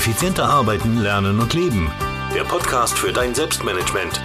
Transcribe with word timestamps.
Effizienter 0.00 0.48
arbeiten, 0.48 0.96
lernen 0.96 1.40
und 1.40 1.52
leben. 1.52 1.90
Der 2.34 2.44
Podcast 2.44 2.98
für 2.98 3.12
dein 3.12 3.34
Selbstmanagement. 3.34 4.18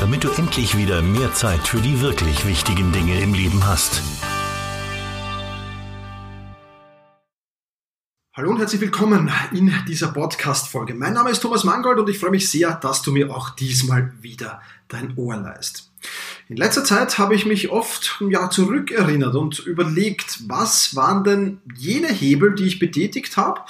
Damit 0.00 0.24
du 0.24 0.30
endlich 0.30 0.74
wieder 0.78 1.02
mehr 1.02 1.34
Zeit 1.34 1.68
für 1.68 1.82
die 1.82 2.00
wirklich 2.00 2.46
wichtigen 2.46 2.92
Dinge 2.92 3.20
im 3.20 3.34
Leben 3.34 3.66
hast. 3.66 4.00
Hallo 8.32 8.52
und 8.52 8.58
herzlich 8.58 8.80
willkommen 8.80 9.30
in 9.52 9.70
dieser 9.86 10.08
Podcast-Folge. 10.08 10.94
Mein 10.94 11.12
Name 11.12 11.28
ist 11.28 11.40
Thomas 11.40 11.64
Mangold 11.64 11.98
und 11.98 12.08
ich 12.08 12.18
freue 12.18 12.30
mich 12.30 12.48
sehr, 12.48 12.72
dass 12.76 13.02
du 13.02 13.12
mir 13.12 13.30
auch 13.30 13.50
diesmal 13.50 14.14
wieder 14.22 14.62
dein 14.88 15.14
Ohr 15.18 15.36
leist. 15.36 15.90
In 16.48 16.56
letzter 16.56 16.84
Zeit 16.84 17.18
habe 17.18 17.34
ich 17.34 17.44
mich 17.44 17.70
oft 17.70 18.22
ja, 18.30 18.48
zurückerinnert 18.48 19.34
und 19.34 19.58
überlegt, 19.58 20.48
was 20.48 20.94
waren 20.94 21.24
denn 21.24 21.60
jene 21.74 22.08
Hebel, 22.08 22.54
die 22.54 22.66
ich 22.66 22.78
betätigt 22.78 23.36
habe, 23.36 23.60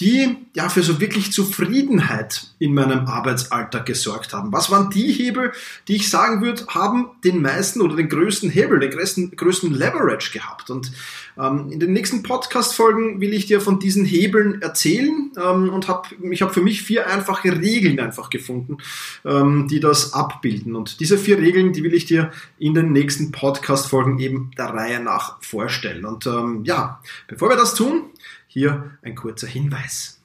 die 0.00 0.36
ja 0.54 0.68
für 0.68 0.82
so 0.82 1.00
wirklich 1.00 1.32
Zufriedenheit 1.32 2.48
in 2.58 2.74
meinem 2.74 3.06
Arbeitsalltag 3.06 3.86
gesorgt 3.86 4.32
haben. 4.32 4.52
Was 4.52 4.70
waren 4.70 4.90
die 4.90 5.12
Hebel, 5.12 5.52
die 5.88 5.96
ich 5.96 6.10
sagen 6.10 6.42
würde, 6.42 6.66
haben 6.68 7.10
den 7.22 7.42
meisten 7.42 7.80
oder 7.80 7.96
den 7.96 8.08
größten 8.08 8.50
Hebel, 8.50 8.80
den 8.80 8.90
größten, 8.90 9.36
größten 9.36 9.72
Leverage 9.72 10.32
gehabt? 10.32 10.70
Und 10.70 10.92
ähm, 11.38 11.70
in 11.70 11.80
den 11.80 11.92
nächsten 11.92 12.22
Podcast-Folgen 12.22 13.20
will 13.20 13.32
ich 13.32 13.46
dir 13.46 13.60
von 13.60 13.78
diesen 13.78 14.04
Hebeln 14.04 14.62
erzählen 14.62 15.32
ähm, 15.36 15.70
und 15.70 15.88
hab, 15.88 16.10
ich 16.30 16.42
habe 16.42 16.52
für 16.52 16.62
mich 16.62 16.82
vier 16.82 17.06
einfache 17.06 17.52
Regeln 17.60 17.98
einfach 18.00 18.30
gefunden, 18.30 18.78
ähm, 19.24 19.68
die 19.68 19.80
das 19.80 20.12
abbilden. 20.12 20.76
Und 20.76 21.00
diese 21.00 21.18
vier 21.18 21.38
Regeln, 21.38 21.72
die 21.72 21.82
will 21.82 21.94
ich 21.94 22.06
dir 22.06 22.30
in 22.58 22.74
den 22.74 22.92
nächsten 22.92 23.32
Podcast-Folgen 23.32 24.18
eben 24.18 24.50
der 24.56 24.66
Reihe 24.66 25.00
nach 25.00 25.42
vorstellen. 25.42 26.04
Und 26.04 26.26
ähm, 26.26 26.62
ja, 26.64 27.00
bevor 27.26 27.48
wir 27.48 27.56
das 27.56 27.74
tun, 27.74 28.10
hier 28.54 28.92
ein 29.02 29.16
kurzer 29.16 29.48
Hinweis. 29.48 30.20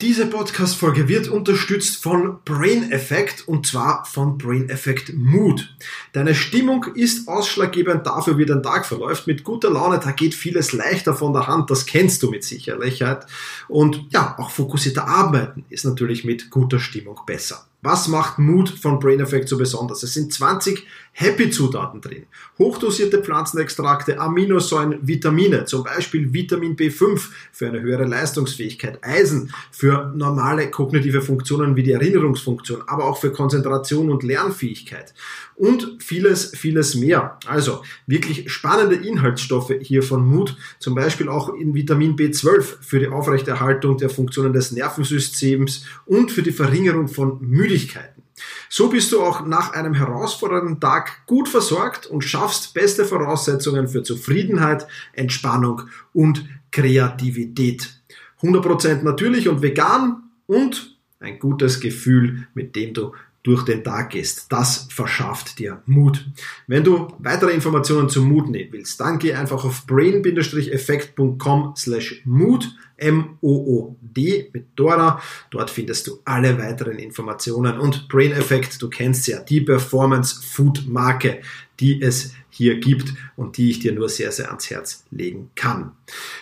Diese 0.00 0.26
Podcast-Folge 0.26 1.08
wird 1.08 1.28
unterstützt 1.28 2.02
von 2.02 2.38
Brain 2.44 2.90
Effect 2.90 3.46
und 3.46 3.66
zwar 3.66 4.06
von 4.06 4.38
Brain 4.38 4.70
Effect 4.70 5.12
Mood. 5.14 5.76
Deine 6.12 6.34
Stimmung 6.34 6.86
ist 6.94 7.28
ausschlaggebend 7.28 8.06
dafür, 8.06 8.38
wie 8.38 8.46
dein 8.46 8.62
Tag 8.62 8.86
verläuft. 8.86 9.26
Mit 9.26 9.44
guter 9.44 9.70
Laune, 9.70 10.00
da 10.02 10.12
geht 10.12 10.34
vieles 10.34 10.72
leichter 10.72 11.14
von 11.14 11.34
der 11.34 11.46
Hand, 11.46 11.70
das 11.70 11.84
kennst 11.84 12.22
du 12.22 12.30
mit 12.30 12.44
Sicherheit. 12.44 13.26
Und 13.68 14.06
ja, 14.10 14.36
auch 14.38 14.50
fokussierter 14.50 15.06
Arbeiten 15.06 15.66
ist 15.68 15.84
natürlich 15.84 16.24
mit 16.24 16.50
guter 16.50 16.80
Stimmung 16.80 17.20
besser. 17.26 17.66
Was 17.86 18.08
macht 18.08 18.38
Mood 18.38 18.70
von 18.70 18.98
Brain 18.98 19.20
Effect 19.20 19.46
so 19.46 19.58
besonders? 19.58 20.02
Es 20.02 20.14
sind 20.14 20.32
20 20.32 20.86
Happy-Zutaten 21.12 22.00
drin. 22.00 22.24
Hochdosierte 22.58 23.22
Pflanzenextrakte, 23.22 24.18
Aminosäuren, 24.18 25.06
Vitamine, 25.06 25.66
zum 25.66 25.84
Beispiel 25.84 26.32
Vitamin 26.32 26.76
B5 26.76 27.28
für 27.52 27.66
eine 27.68 27.82
höhere 27.82 28.06
Leistungsfähigkeit, 28.06 29.04
Eisen 29.04 29.52
für 29.70 30.14
normale 30.16 30.70
kognitive 30.70 31.20
Funktionen 31.20 31.76
wie 31.76 31.82
die 31.82 31.92
Erinnerungsfunktion, 31.92 32.82
aber 32.86 33.04
auch 33.04 33.18
für 33.18 33.32
Konzentration 33.32 34.10
und 34.10 34.22
Lernfähigkeit 34.22 35.12
und 35.56 35.98
vieles, 36.00 36.50
vieles 36.56 36.94
mehr. 36.94 37.38
Also 37.46 37.82
wirklich 38.06 38.50
spannende 38.50 38.96
Inhaltsstoffe 38.96 39.72
hier 39.82 40.02
von 40.02 40.26
Mood, 40.26 40.56
zum 40.78 40.94
Beispiel 40.94 41.28
auch 41.28 41.54
in 41.54 41.74
Vitamin 41.74 42.16
B12 42.16 42.62
für 42.80 42.98
die 42.98 43.08
Aufrechterhaltung 43.08 43.98
der 43.98 44.10
Funktionen 44.10 44.52
des 44.52 44.72
Nervensystems 44.72 45.84
und 46.06 46.32
für 46.32 46.42
die 46.42 46.52
Verringerung 46.52 47.08
von 47.08 47.38
Müdigkeiten. 47.74 48.22
So 48.68 48.88
bist 48.88 49.12
du 49.12 49.22
auch 49.22 49.46
nach 49.46 49.72
einem 49.72 49.94
herausfordernden 49.94 50.80
Tag 50.80 51.26
gut 51.26 51.48
versorgt 51.48 52.06
und 52.06 52.22
schaffst 52.22 52.74
beste 52.74 53.04
Voraussetzungen 53.04 53.88
für 53.88 54.02
Zufriedenheit, 54.02 54.86
Entspannung 55.12 55.82
und 56.12 56.48
Kreativität. 56.70 58.00
100% 58.42 59.02
natürlich 59.02 59.48
und 59.48 59.62
vegan 59.62 60.30
und 60.46 60.96
ein 61.20 61.38
gutes 61.38 61.80
Gefühl, 61.80 62.46
mit 62.54 62.76
dem 62.76 62.92
du 62.92 63.12
durch 63.44 63.62
den 63.62 63.84
Tag 63.84 64.10
gehst. 64.10 64.46
Das 64.48 64.88
verschafft 64.90 65.58
dir 65.58 65.82
Mut. 65.86 66.26
Wenn 66.66 66.82
du 66.82 67.08
weitere 67.18 67.52
Informationen 67.52 68.08
zum 68.08 68.26
Mut 68.26 68.48
nehmen 68.48 68.72
willst, 68.72 68.98
dann 68.98 69.18
geh 69.18 69.34
einfach 69.34 69.64
auf 69.64 69.86
brain-effekt.com 69.86 71.74
slash 71.76 72.22
Mut, 72.24 72.74
M-O-O-D 72.96 74.50
mit 74.52 74.66
Dora. 74.76 75.20
Dort 75.50 75.70
findest 75.70 76.06
du 76.06 76.20
alle 76.24 76.58
weiteren 76.58 76.98
Informationen 76.98 77.78
und 77.78 78.08
Brain 78.08 78.32
Effect, 78.32 78.80
du 78.80 78.88
kennst 78.88 79.26
ja, 79.26 79.40
die 79.40 79.60
Performance 79.60 80.40
Food 80.42 80.86
Marke, 80.88 81.42
die 81.80 82.00
es 82.00 82.32
hier 82.56 82.78
gibt 82.78 83.12
und 83.34 83.56
die 83.56 83.70
ich 83.70 83.80
dir 83.80 83.92
nur 83.92 84.08
sehr, 84.08 84.30
sehr 84.30 84.48
ans 84.48 84.70
Herz 84.70 85.04
legen 85.10 85.50
kann. 85.56 85.90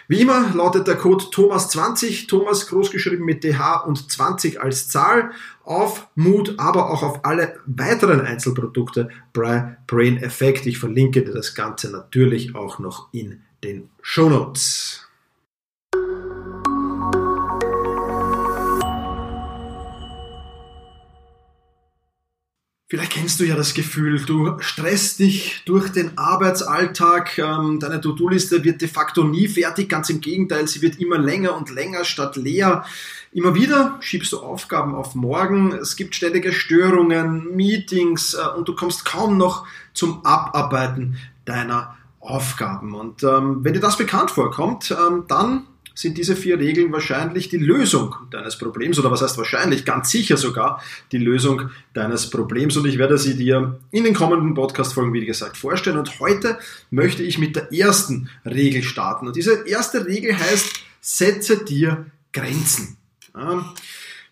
Wie 0.08 0.20
immer 0.20 0.54
lautet 0.54 0.86
der 0.86 0.96
Code 0.96 1.24
Thomas20, 1.24 2.28
Thomas 2.28 2.66
großgeschrieben 2.66 3.24
mit 3.24 3.42
DH 3.42 3.84
und 3.86 4.10
20 4.12 4.60
als 4.60 4.88
Zahl 4.88 5.32
auf 5.64 6.08
Mood, 6.14 6.54
aber 6.58 6.90
auch 6.90 7.02
auf 7.02 7.24
alle 7.24 7.56
weiteren 7.66 8.20
Einzelprodukte 8.20 9.08
bei 9.32 9.76
Brain 9.86 10.18
Effect. 10.18 10.66
Ich 10.66 10.78
verlinke 10.78 11.22
dir 11.22 11.32
das 11.32 11.54
Ganze 11.54 11.90
natürlich 11.90 12.54
auch 12.54 12.78
noch 12.78 13.08
in 13.12 13.40
den 13.62 13.90
Show 14.00 14.28
Notes. 14.28 15.01
Vielleicht 22.92 23.12
kennst 23.12 23.40
du 23.40 23.44
ja 23.44 23.56
das 23.56 23.72
Gefühl, 23.72 24.22
du 24.22 24.58
stresst 24.60 25.18
dich 25.18 25.62
durch 25.64 25.88
den 25.88 26.18
Arbeitsalltag, 26.18 27.38
ähm, 27.38 27.80
deine 27.80 28.02
To-Do-Liste 28.02 28.64
wird 28.64 28.82
de 28.82 28.88
facto 28.88 29.24
nie 29.24 29.48
fertig, 29.48 29.88
ganz 29.88 30.10
im 30.10 30.20
Gegenteil, 30.20 30.68
sie 30.68 30.82
wird 30.82 31.00
immer 31.00 31.16
länger 31.16 31.56
und 31.56 31.70
länger 31.70 32.04
statt 32.04 32.36
leer. 32.36 32.84
Immer 33.32 33.54
wieder 33.54 33.96
schiebst 34.00 34.30
du 34.34 34.40
Aufgaben 34.40 34.94
auf 34.94 35.14
morgen, 35.14 35.72
es 35.72 35.96
gibt 35.96 36.14
ständige 36.14 36.52
Störungen, 36.52 37.56
Meetings 37.56 38.34
äh, 38.34 38.58
und 38.58 38.68
du 38.68 38.74
kommst 38.74 39.06
kaum 39.06 39.38
noch 39.38 39.66
zum 39.94 40.22
Abarbeiten 40.26 41.16
deiner 41.46 41.96
Aufgaben. 42.20 42.94
Und 42.94 43.22
ähm, 43.22 43.64
wenn 43.64 43.72
dir 43.72 43.80
das 43.80 43.96
bekannt 43.96 44.30
vorkommt, 44.30 44.90
ähm, 44.90 45.24
dann 45.28 45.66
sind 45.94 46.18
diese 46.18 46.36
vier 46.36 46.58
Regeln 46.58 46.92
wahrscheinlich 46.92 47.48
die 47.48 47.58
Lösung 47.58 48.14
deines 48.30 48.58
Problems 48.58 48.98
oder 48.98 49.10
was 49.10 49.22
heißt 49.22 49.38
wahrscheinlich, 49.38 49.84
ganz 49.84 50.10
sicher 50.10 50.36
sogar 50.36 50.82
die 51.12 51.18
Lösung 51.18 51.70
deines 51.94 52.30
Problems 52.30 52.76
und 52.76 52.86
ich 52.86 52.98
werde 52.98 53.18
sie 53.18 53.36
dir 53.36 53.78
in 53.90 54.04
den 54.04 54.14
kommenden 54.14 54.54
Podcast-Folgen, 54.54 55.12
wie 55.12 55.24
gesagt, 55.24 55.56
vorstellen 55.56 55.98
und 55.98 56.20
heute 56.20 56.58
möchte 56.90 57.22
ich 57.22 57.38
mit 57.38 57.56
der 57.56 57.72
ersten 57.72 58.28
Regel 58.44 58.82
starten 58.82 59.26
und 59.26 59.36
diese 59.36 59.66
erste 59.66 60.06
Regel 60.06 60.38
heißt, 60.38 60.80
setze 61.00 61.64
dir 61.64 62.06
Grenzen. 62.32 62.96
Ja. 63.34 63.72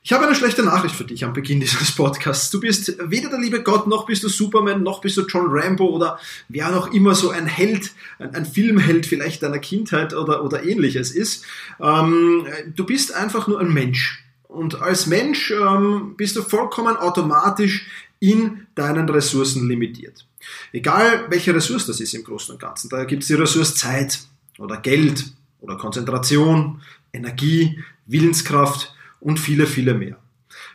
Ich 0.02 0.14
habe 0.14 0.26
eine 0.26 0.34
schlechte 0.34 0.62
Nachricht 0.62 0.94
für 0.94 1.04
dich 1.04 1.24
am 1.24 1.34
Beginn 1.34 1.60
dieses 1.60 1.92
Podcasts. 1.94 2.50
Du 2.50 2.58
bist 2.58 2.96
weder 3.10 3.28
der 3.28 3.38
liebe 3.38 3.62
Gott, 3.62 3.86
noch 3.86 4.06
bist 4.06 4.22
du 4.22 4.30
Superman, 4.30 4.82
noch 4.82 5.02
bist 5.02 5.18
du 5.18 5.26
John 5.26 5.48
Rambo 5.50 5.88
oder 5.88 6.18
wer 6.48 6.70
noch 6.70 6.92
immer 6.94 7.14
so 7.14 7.28
ein 7.30 7.46
Held, 7.46 7.92
ein, 8.18 8.34
ein 8.34 8.46
Filmheld 8.46 9.04
vielleicht 9.04 9.42
deiner 9.42 9.58
Kindheit 9.58 10.14
oder, 10.14 10.42
oder 10.42 10.64
ähnliches 10.64 11.10
ist. 11.10 11.44
Ähm, 11.78 12.46
du 12.74 12.86
bist 12.86 13.14
einfach 13.14 13.46
nur 13.46 13.60
ein 13.60 13.72
Mensch. 13.72 14.24
Und 14.48 14.80
als 14.80 15.06
Mensch 15.06 15.50
ähm, 15.50 16.14
bist 16.16 16.34
du 16.34 16.42
vollkommen 16.42 16.96
automatisch 16.96 17.86
in 18.20 18.66
deinen 18.74 19.06
Ressourcen 19.08 19.68
limitiert. 19.68 20.26
Egal 20.72 21.26
welche 21.28 21.54
Ressource 21.54 21.86
das 21.86 22.00
ist 22.00 22.14
im 22.14 22.24
Großen 22.24 22.54
und 22.54 22.60
Ganzen. 22.60 22.88
Da 22.88 23.04
gibt 23.04 23.22
es 23.22 23.28
die 23.28 23.34
Ressource 23.34 23.74
Zeit 23.74 24.18
oder 24.58 24.78
Geld 24.78 25.26
oder 25.60 25.76
Konzentration, 25.76 26.80
Energie, 27.12 27.84
Willenskraft 28.06 28.94
und 29.20 29.38
viele, 29.38 29.66
viele 29.66 29.94
mehr. 29.94 30.16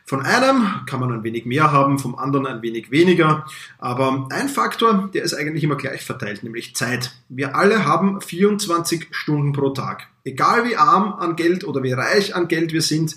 Von 0.07 0.21
einem 0.21 0.85
kann 0.85 0.99
man 0.99 1.11
ein 1.11 1.23
wenig 1.23 1.45
mehr 1.45 1.71
haben, 1.71 1.97
vom 1.97 2.13
anderen 2.13 2.46
ein 2.46 2.61
wenig 2.61 2.91
weniger. 2.91 3.47
Aber 3.79 4.28
ein 4.29 4.49
Faktor, 4.49 5.09
der 5.11 5.23
ist 5.23 5.34
eigentlich 5.34 5.63
immer 5.63 5.78
gleich 5.78 6.05
verteilt, 6.05 6.43
nämlich 6.43 6.75
Zeit. 6.75 7.16
Wir 7.28 7.55
alle 7.55 7.85
haben 7.85 8.22
24 8.22 9.07
Stunden 9.09 9.52
pro 9.52 9.72
Tag. 9.72 10.07
Egal 10.23 10.67
wie 10.67 10.75
arm 10.75 11.13
an 11.13 11.35
Geld 11.35 11.63
oder 11.63 11.81
wie 11.81 11.91
reich 11.91 12.35
an 12.35 12.47
Geld 12.47 12.72
wir 12.72 12.81
sind, 12.84 13.16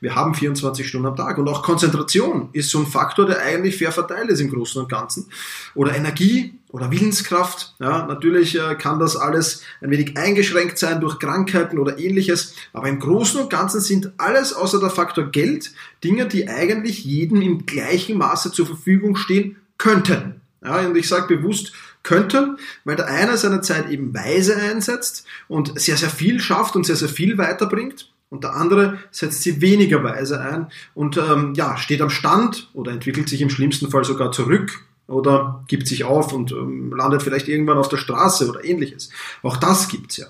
wir 0.00 0.14
haben 0.14 0.34
24 0.34 0.86
Stunden 0.86 1.08
am 1.08 1.16
Tag. 1.16 1.36
Und 1.36 1.48
auch 1.48 1.62
Konzentration 1.62 2.48
ist 2.52 2.70
so 2.70 2.78
ein 2.78 2.86
Faktor, 2.86 3.26
der 3.26 3.42
eigentlich 3.42 3.76
fair 3.76 3.92
verteilt 3.92 4.30
ist 4.30 4.40
im 4.40 4.50
Großen 4.50 4.80
und 4.80 4.88
Ganzen. 4.88 5.26
Oder 5.74 5.94
Energie 5.94 6.58
oder 6.70 6.90
Willenskraft. 6.90 7.74
Ja, 7.80 8.06
natürlich 8.06 8.58
äh, 8.58 8.74
kann 8.76 8.98
das 8.98 9.16
alles 9.16 9.62
ein 9.80 9.90
wenig 9.90 10.16
eingeschränkt 10.16 10.78
sein 10.78 11.00
durch 11.00 11.18
Krankheiten 11.18 11.78
oder 11.78 11.98
ähnliches. 11.98 12.54
Aber 12.72 12.88
im 12.88 12.98
Großen 12.98 13.40
und 13.40 13.50
Ganzen 13.50 13.80
sind 13.80 14.12
alles 14.18 14.52
außer 14.52 14.80
der 14.80 14.90
Faktor 14.90 15.24
Geld 15.30 15.72
Dinge, 16.04 16.26
die 16.32 16.48
eigentlich 16.48 17.04
jedem 17.04 17.42
im 17.42 17.66
gleichen 17.66 18.18
Maße 18.18 18.52
zur 18.52 18.66
Verfügung 18.66 19.16
stehen 19.16 19.56
könnten. 19.78 20.40
Ja, 20.62 20.80
und 20.80 20.96
ich 20.96 21.08
sage 21.08 21.36
bewusst 21.36 21.72
könnten, 22.02 22.58
weil 22.84 22.96
der 22.96 23.06
eine 23.06 23.36
seine 23.36 23.60
Zeit 23.60 23.90
eben 23.90 24.14
weise 24.14 24.56
einsetzt 24.56 25.26
und 25.48 25.78
sehr, 25.80 25.96
sehr 25.96 26.10
viel 26.10 26.40
schafft 26.40 26.76
und 26.76 26.84
sehr, 26.84 26.96
sehr 26.96 27.08
viel 27.08 27.38
weiterbringt. 27.38 28.12
Und 28.28 28.44
der 28.44 28.54
andere 28.54 28.98
setzt 29.10 29.42
sie 29.42 29.60
weniger 29.60 30.04
weise 30.04 30.40
ein 30.40 30.68
und 30.94 31.16
ähm, 31.16 31.52
ja, 31.56 31.76
steht 31.76 32.00
am 32.00 32.10
Stand 32.10 32.70
oder 32.74 32.92
entwickelt 32.92 33.28
sich 33.28 33.42
im 33.42 33.50
schlimmsten 33.50 33.90
Fall 33.90 34.04
sogar 34.04 34.30
zurück 34.30 34.84
oder 35.08 35.64
gibt 35.66 35.88
sich 35.88 36.04
auf 36.04 36.32
und 36.32 36.52
ähm, 36.52 36.92
landet 36.94 37.24
vielleicht 37.24 37.48
irgendwann 37.48 37.78
auf 37.78 37.88
der 37.88 37.96
Straße 37.96 38.48
oder 38.48 38.64
ähnliches. 38.64 39.10
Auch 39.42 39.56
das 39.56 39.88
gibt's 39.88 40.16
ja. 40.16 40.26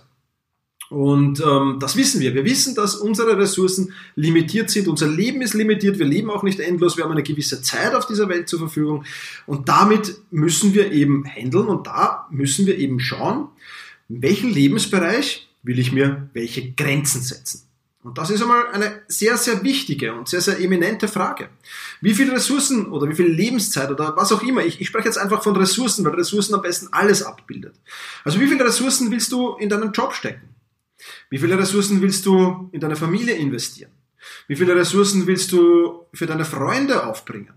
Und 0.90 1.40
ähm, 1.40 1.76
das 1.78 1.94
wissen 1.96 2.20
wir. 2.20 2.34
Wir 2.34 2.44
wissen, 2.44 2.74
dass 2.74 2.96
unsere 2.96 3.38
Ressourcen 3.38 3.94
limitiert 4.16 4.70
sind. 4.70 4.88
Unser 4.88 5.06
Leben 5.06 5.40
ist 5.40 5.54
limitiert. 5.54 6.00
Wir 6.00 6.04
leben 6.04 6.30
auch 6.30 6.42
nicht 6.42 6.58
endlos. 6.58 6.96
Wir 6.96 7.04
haben 7.04 7.12
eine 7.12 7.22
gewisse 7.22 7.62
Zeit 7.62 7.94
auf 7.94 8.06
dieser 8.06 8.28
Welt 8.28 8.48
zur 8.48 8.58
Verfügung. 8.58 9.04
Und 9.46 9.68
damit 9.68 10.16
müssen 10.32 10.74
wir 10.74 10.90
eben 10.90 11.24
handeln. 11.24 11.68
Und 11.68 11.86
da 11.86 12.26
müssen 12.32 12.66
wir 12.66 12.76
eben 12.76 12.98
schauen, 12.98 13.46
in 14.08 14.20
welchem 14.20 14.50
Lebensbereich 14.50 15.48
will 15.62 15.78
ich 15.78 15.92
mir 15.92 16.28
welche 16.32 16.72
Grenzen 16.72 17.22
setzen. 17.22 17.62
Und 18.02 18.18
das 18.18 18.30
ist 18.30 18.42
einmal 18.42 18.66
eine 18.72 19.02
sehr, 19.06 19.36
sehr 19.36 19.62
wichtige 19.62 20.14
und 20.14 20.28
sehr, 20.28 20.40
sehr 20.40 20.58
eminente 20.58 21.06
Frage. 21.06 21.50
Wie 22.00 22.14
viele 22.14 22.32
Ressourcen 22.32 22.86
oder 22.86 23.08
wie 23.08 23.14
viel 23.14 23.26
Lebenszeit 23.26 23.90
oder 23.92 24.16
was 24.16 24.32
auch 24.32 24.42
immer, 24.42 24.64
ich, 24.64 24.80
ich 24.80 24.88
spreche 24.88 25.06
jetzt 25.06 25.18
einfach 25.18 25.44
von 25.44 25.54
Ressourcen, 25.54 26.04
weil 26.04 26.14
Ressourcen 26.14 26.54
am 26.54 26.62
besten 26.62 26.88
alles 26.90 27.22
abbildet. 27.22 27.74
Also 28.24 28.40
wie 28.40 28.48
viele 28.48 28.64
Ressourcen 28.64 29.12
willst 29.12 29.30
du 29.30 29.54
in 29.56 29.68
deinen 29.68 29.92
Job 29.92 30.14
stecken? 30.14 30.48
Wie 31.28 31.38
viele 31.38 31.58
Ressourcen 31.58 32.00
willst 32.02 32.26
du 32.26 32.68
in 32.72 32.80
deine 32.80 32.96
Familie 32.96 33.34
investieren? 33.34 33.92
Wie 34.48 34.56
viele 34.56 34.74
Ressourcen 34.76 35.26
willst 35.26 35.52
du 35.52 36.06
für 36.12 36.26
deine 36.26 36.44
Freunde 36.44 37.06
aufbringen? 37.06 37.54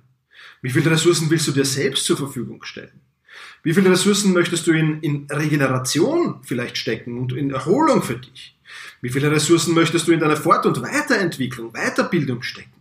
Wie 0.61 0.69
viele 0.69 0.91
Ressourcen 0.91 1.29
willst 1.29 1.47
du 1.47 1.51
dir 1.51 1.65
selbst 1.65 2.05
zur 2.05 2.17
Verfügung 2.17 2.63
stellen? 2.63 3.01
Wie 3.63 3.73
viele 3.73 3.89
Ressourcen 3.89 4.33
möchtest 4.33 4.67
du 4.67 4.71
in, 4.71 5.01
in 5.01 5.27
Regeneration 5.29 6.41
vielleicht 6.43 6.77
stecken 6.77 7.17
und 7.17 7.33
in 7.33 7.51
Erholung 7.51 8.03
für 8.03 8.17
dich? 8.17 8.55
Wie 9.01 9.09
viele 9.09 9.31
Ressourcen 9.31 9.73
möchtest 9.73 10.07
du 10.07 10.11
in 10.11 10.19
deine 10.19 10.37
Fort- 10.37 10.65
und 10.65 10.81
Weiterentwicklung, 10.81 11.73
Weiterbildung 11.73 12.43
stecken? 12.43 12.71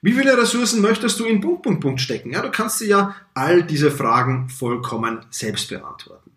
Wie 0.00 0.12
viele 0.12 0.36
Ressourcen 0.38 0.80
möchtest 0.80 1.18
du 1.18 1.24
in 1.24 1.40
Punkt, 1.40 1.62
Punkt, 1.62 1.80
Punkt 1.80 2.00
stecken? 2.00 2.32
Ja, 2.32 2.42
du 2.42 2.50
kannst 2.50 2.80
dir 2.80 2.86
ja 2.86 3.16
all 3.34 3.64
diese 3.64 3.90
Fragen 3.90 4.48
vollkommen 4.48 5.26
selbst 5.30 5.68
beantworten. 5.68 6.30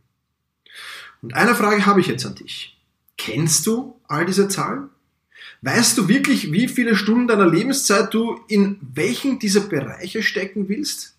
Und 1.22 1.36
eine 1.36 1.54
Frage 1.54 1.86
habe 1.86 2.00
ich 2.00 2.08
jetzt 2.08 2.26
an 2.26 2.36
dich. 2.36 2.81
Kennst 3.24 3.68
du 3.68 4.00
all 4.08 4.26
diese 4.26 4.48
Zahlen? 4.48 4.90
Weißt 5.62 5.96
du 5.96 6.08
wirklich, 6.08 6.52
wie 6.52 6.68
viele 6.68 6.96
Stunden 6.96 7.28
deiner 7.28 7.48
Lebenszeit 7.48 8.12
du 8.16 8.40
in 8.48 8.80
welchen 8.82 9.38
dieser 9.38 9.60
Bereiche 9.60 10.24
stecken 10.24 10.70
willst? 10.70 11.16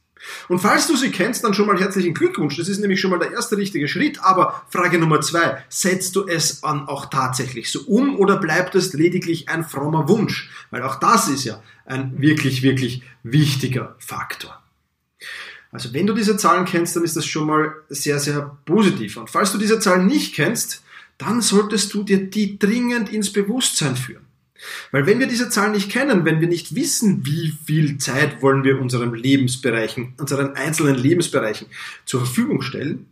Und 0.48 0.58
falls 0.58 0.88
du 0.88 0.96
sie 0.96 1.12
kennst, 1.12 1.44
dann 1.44 1.54
schon 1.54 1.68
mal 1.68 1.78
herzlichen 1.78 2.12
Glückwunsch. 2.12 2.56
Das 2.56 2.66
ist 2.66 2.80
nämlich 2.80 3.00
schon 3.00 3.12
mal 3.12 3.20
der 3.20 3.30
erste 3.30 3.56
richtige 3.56 3.86
Schritt. 3.86 4.18
Aber 4.24 4.64
Frage 4.68 4.98
Nummer 4.98 5.20
zwei, 5.20 5.62
setzt 5.68 6.16
du 6.16 6.26
es 6.26 6.60
dann 6.60 6.88
auch 6.88 7.06
tatsächlich 7.06 7.70
so 7.70 7.82
um 7.86 8.16
oder 8.16 8.36
bleibt 8.36 8.74
es 8.74 8.92
lediglich 8.94 9.48
ein 9.48 9.62
frommer 9.62 10.08
Wunsch? 10.08 10.50
Weil 10.72 10.82
auch 10.82 10.96
das 10.96 11.28
ist 11.28 11.44
ja 11.44 11.62
ein 11.86 12.20
wirklich, 12.20 12.64
wirklich 12.64 13.02
wichtiger 13.22 13.94
Faktor. 14.00 14.60
Also 15.70 15.94
wenn 15.94 16.08
du 16.08 16.14
diese 16.14 16.36
Zahlen 16.36 16.64
kennst, 16.64 16.96
dann 16.96 17.04
ist 17.04 17.16
das 17.16 17.26
schon 17.26 17.46
mal 17.46 17.76
sehr, 17.88 18.18
sehr 18.18 18.58
positiv. 18.64 19.16
Und 19.18 19.30
falls 19.30 19.52
du 19.52 19.58
diese 19.58 19.78
Zahlen 19.78 20.06
nicht 20.06 20.34
kennst, 20.34 20.81
dann 21.18 21.40
solltest 21.40 21.94
du 21.94 22.02
dir 22.02 22.18
die 22.18 22.58
dringend 22.58 23.12
ins 23.12 23.32
Bewusstsein 23.32 23.96
führen. 23.96 24.26
Weil 24.90 25.06
wenn 25.06 25.18
wir 25.18 25.26
diese 25.26 25.48
Zahlen 25.48 25.72
nicht 25.72 25.90
kennen, 25.90 26.24
wenn 26.24 26.40
wir 26.40 26.48
nicht 26.48 26.74
wissen, 26.74 27.26
wie 27.26 27.52
viel 27.64 27.98
Zeit 27.98 28.42
wollen 28.42 28.64
wir 28.64 28.80
unseren 28.80 29.14
Lebensbereichen, 29.14 30.14
unseren 30.18 30.54
einzelnen 30.54 30.96
Lebensbereichen 30.96 31.66
zur 32.04 32.20
Verfügung 32.20 32.62
stellen, 32.62 33.06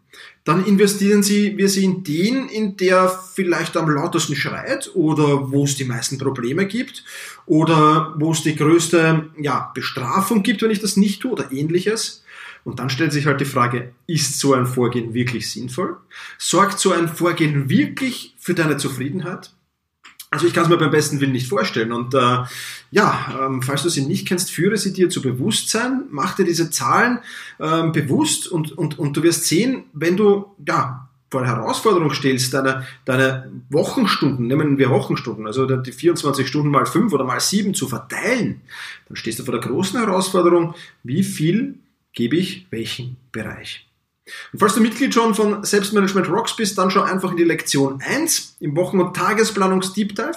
dann 0.45 0.65
investieren 0.65 1.23
sie, 1.23 1.57
wir 1.59 1.69
sie 1.69 1.85
in 1.85 2.03
den, 2.03 2.49
in 2.49 2.77
der 2.77 3.09
vielleicht 3.09 3.77
am 3.77 3.91
lautesten 3.91 4.35
schreit 4.35 4.91
oder 4.95 5.53
wo 5.53 5.65
es 5.65 5.77
die 5.77 5.85
meisten 5.85 6.19
Probleme 6.19 6.67
gibt 6.67 7.05
oder 7.47 8.15
wo 8.19 8.33
es 8.33 8.43
die 8.43 8.57
größte 8.57 9.31
ja, 9.39 9.71
Bestrafung 9.75 10.43
gibt, 10.43 10.63
wenn 10.63 10.71
ich 10.71 10.81
das 10.81 10.97
nicht 10.97 11.21
tue 11.21 11.33
oder 11.33 11.53
ähnliches. 11.53 12.25
Und 12.65 12.79
dann 12.79 12.91
stellt 12.91 13.13
sich 13.13 13.27
halt 13.27 13.41
die 13.41 13.47
Frage, 13.47 13.93
ist 14.07 14.39
so 14.39 14.55
ein 14.55 14.67
Vorgehen 14.67 15.15
wirklich 15.15 15.51
sinnvoll? 15.51 15.97
Sorgt 16.39 16.79
so 16.79 16.93
ein 16.93 17.09
Vorgehen 17.09 17.69
wirklich 17.69 18.35
für 18.39 18.55
deine 18.55 18.77
Zufriedenheit? 18.77 19.51
Also 20.33 20.47
ich 20.47 20.55
kann 20.55 20.63
es 20.63 20.69
mir 20.69 20.77
beim 20.77 20.93
besten 20.93 21.21
Willen 21.21 21.33
nicht 21.33 21.49
vorstellen. 21.49 21.91
Und 21.91 22.15
äh, 22.15 22.39
ja, 22.93 23.47
ähm, 23.47 23.63
falls 23.63 23.83
du 23.83 23.89
sie 23.89 24.07
nicht 24.07 24.29
kennst, 24.29 24.51
führe 24.51 24.77
sie 24.77 24.93
dir 24.93 25.11
zu 25.11 25.23
Bewusstsein, 25.23 26.05
mach 26.11 26.37
dir 26.37 26.45
diese 26.45 26.71
Zahlen 26.71 27.19
ähm, 27.59 27.91
bewusst 27.91 28.47
und, 28.47 28.77
und, 28.79 28.99
und 28.99 29.17
du 29.17 29.23
wirst 29.25 29.47
sehen, 29.47 29.85
wenn 29.93 30.17
du 30.17 30.55
ja, 30.65 31.09
vor 31.31 31.43
eine 31.43 31.51
Herausforderung 31.51 32.13
stellst, 32.13 32.55
deine, 32.55 32.87
deine 33.05 33.51
Wochenstunden, 33.71 34.47
nehmen 34.47 34.79
wir 34.79 34.91
Wochenstunden, 34.91 35.47
also 35.47 35.65
die 35.65 35.93
24 35.93 36.47
Stunden 36.47 36.71
mal 36.71 36.87
5 36.87 37.13
oder 37.13 37.25
mal 37.25 37.39
7 37.39 37.73
zu 37.73 37.87
verteilen, 37.89 38.61
dann 39.09 39.17
stehst 39.17 39.39
du 39.39 39.45
vor 39.45 39.53
der 39.53 39.61
großen 39.61 39.99
Herausforderung, 40.01 40.75
wie 41.05 41.23
viel 41.23 41.79
gebe 42.13 42.37
ich 42.37 42.67
welchen 42.71 43.17
Bereich. 43.33 43.87
Und 44.53 44.59
falls 44.59 44.75
du 44.75 44.81
Mitglied 44.81 45.13
schon 45.15 45.35
von 45.35 45.65
Selbstmanagement 45.65 46.29
Rocks 46.29 46.55
bist, 46.55 46.77
dann 46.79 46.91
schau 46.91 47.03
einfach 47.03 47.31
in 47.31 47.37
die 47.37 47.45
Lektion 47.45 48.01
1 48.01 48.57
im 48.61 48.77
Wochen- 48.77 49.01
und 49.01 49.17
Tagesplanungs-Deep 49.17 50.15
Dive. 50.15 50.37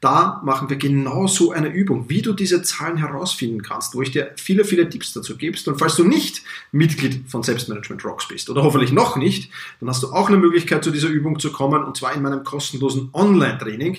Da 0.00 0.40
machen 0.44 0.68
wir 0.68 0.76
genau 0.76 1.26
so 1.26 1.52
eine 1.52 1.68
Übung, 1.68 2.08
wie 2.08 2.22
du 2.22 2.32
diese 2.32 2.62
Zahlen 2.62 2.96
herausfinden 2.96 3.62
kannst, 3.62 3.94
wo 3.94 4.02
ich 4.02 4.10
dir 4.10 4.32
viele, 4.36 4.64
viele 4.64 4.88
Tipps 4.88 5.12
dazu 5.12 5.36
gibst. 5.36 5.68
Und 5.68 5.78
falls 5.78 5.96
du 5.96 6.04
nicht 6.04 6.42
Mitglied 6.72 7.28
von 7.28 7.42
Selbstmanagement 7.42 8.04
Rocks 8.04 8.28
bist 8.28 8.50
oder 8.50 8.62
hoffentlich 8.62 8.92
noch 8.92 9.16
nicht, 9.16 9.50
dann 9.80 9.88
hast 9.88 10.02
du 10.02 10.08
auch 10.08 10.28
eine 10.28 10.38
Möglichkeit, 10.38 10.84
zu 10.84 10.90
dieser 10.90 11.08
Übung 11.08 11.38
zu 11.38 11.52
kommen 11.52 11.84
und 11.84 11.96
zwar 11.96 12.14
in 12.14 12.22
meinem 12.22 12.44
kostenlosen 12.44 13.10
Online-Training, 13.12 13.98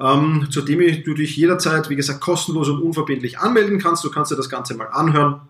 ähm, 0.00 0.48
zu 0.50 0.62
dem 0.62 0.80
du 1.04 1.14
dich 1.14 1.36
jederzeit, 1.36 1.88
wie 1.88 1.96
gesagt, 1.96 2.20
kostenlos 2.20 2.68
und 2.68 2.82
unverbindlich 2.82 3.38
anmelden 3.38 3.78
kannst. 3.78 4.04
Du 4.04 4.10
kannst 4.10 4.32
dir 4.32 4.36
das 4.36 4.48
Ganze 4.48 4.74
mal 4.74 4.88
anhören 4.88 5.40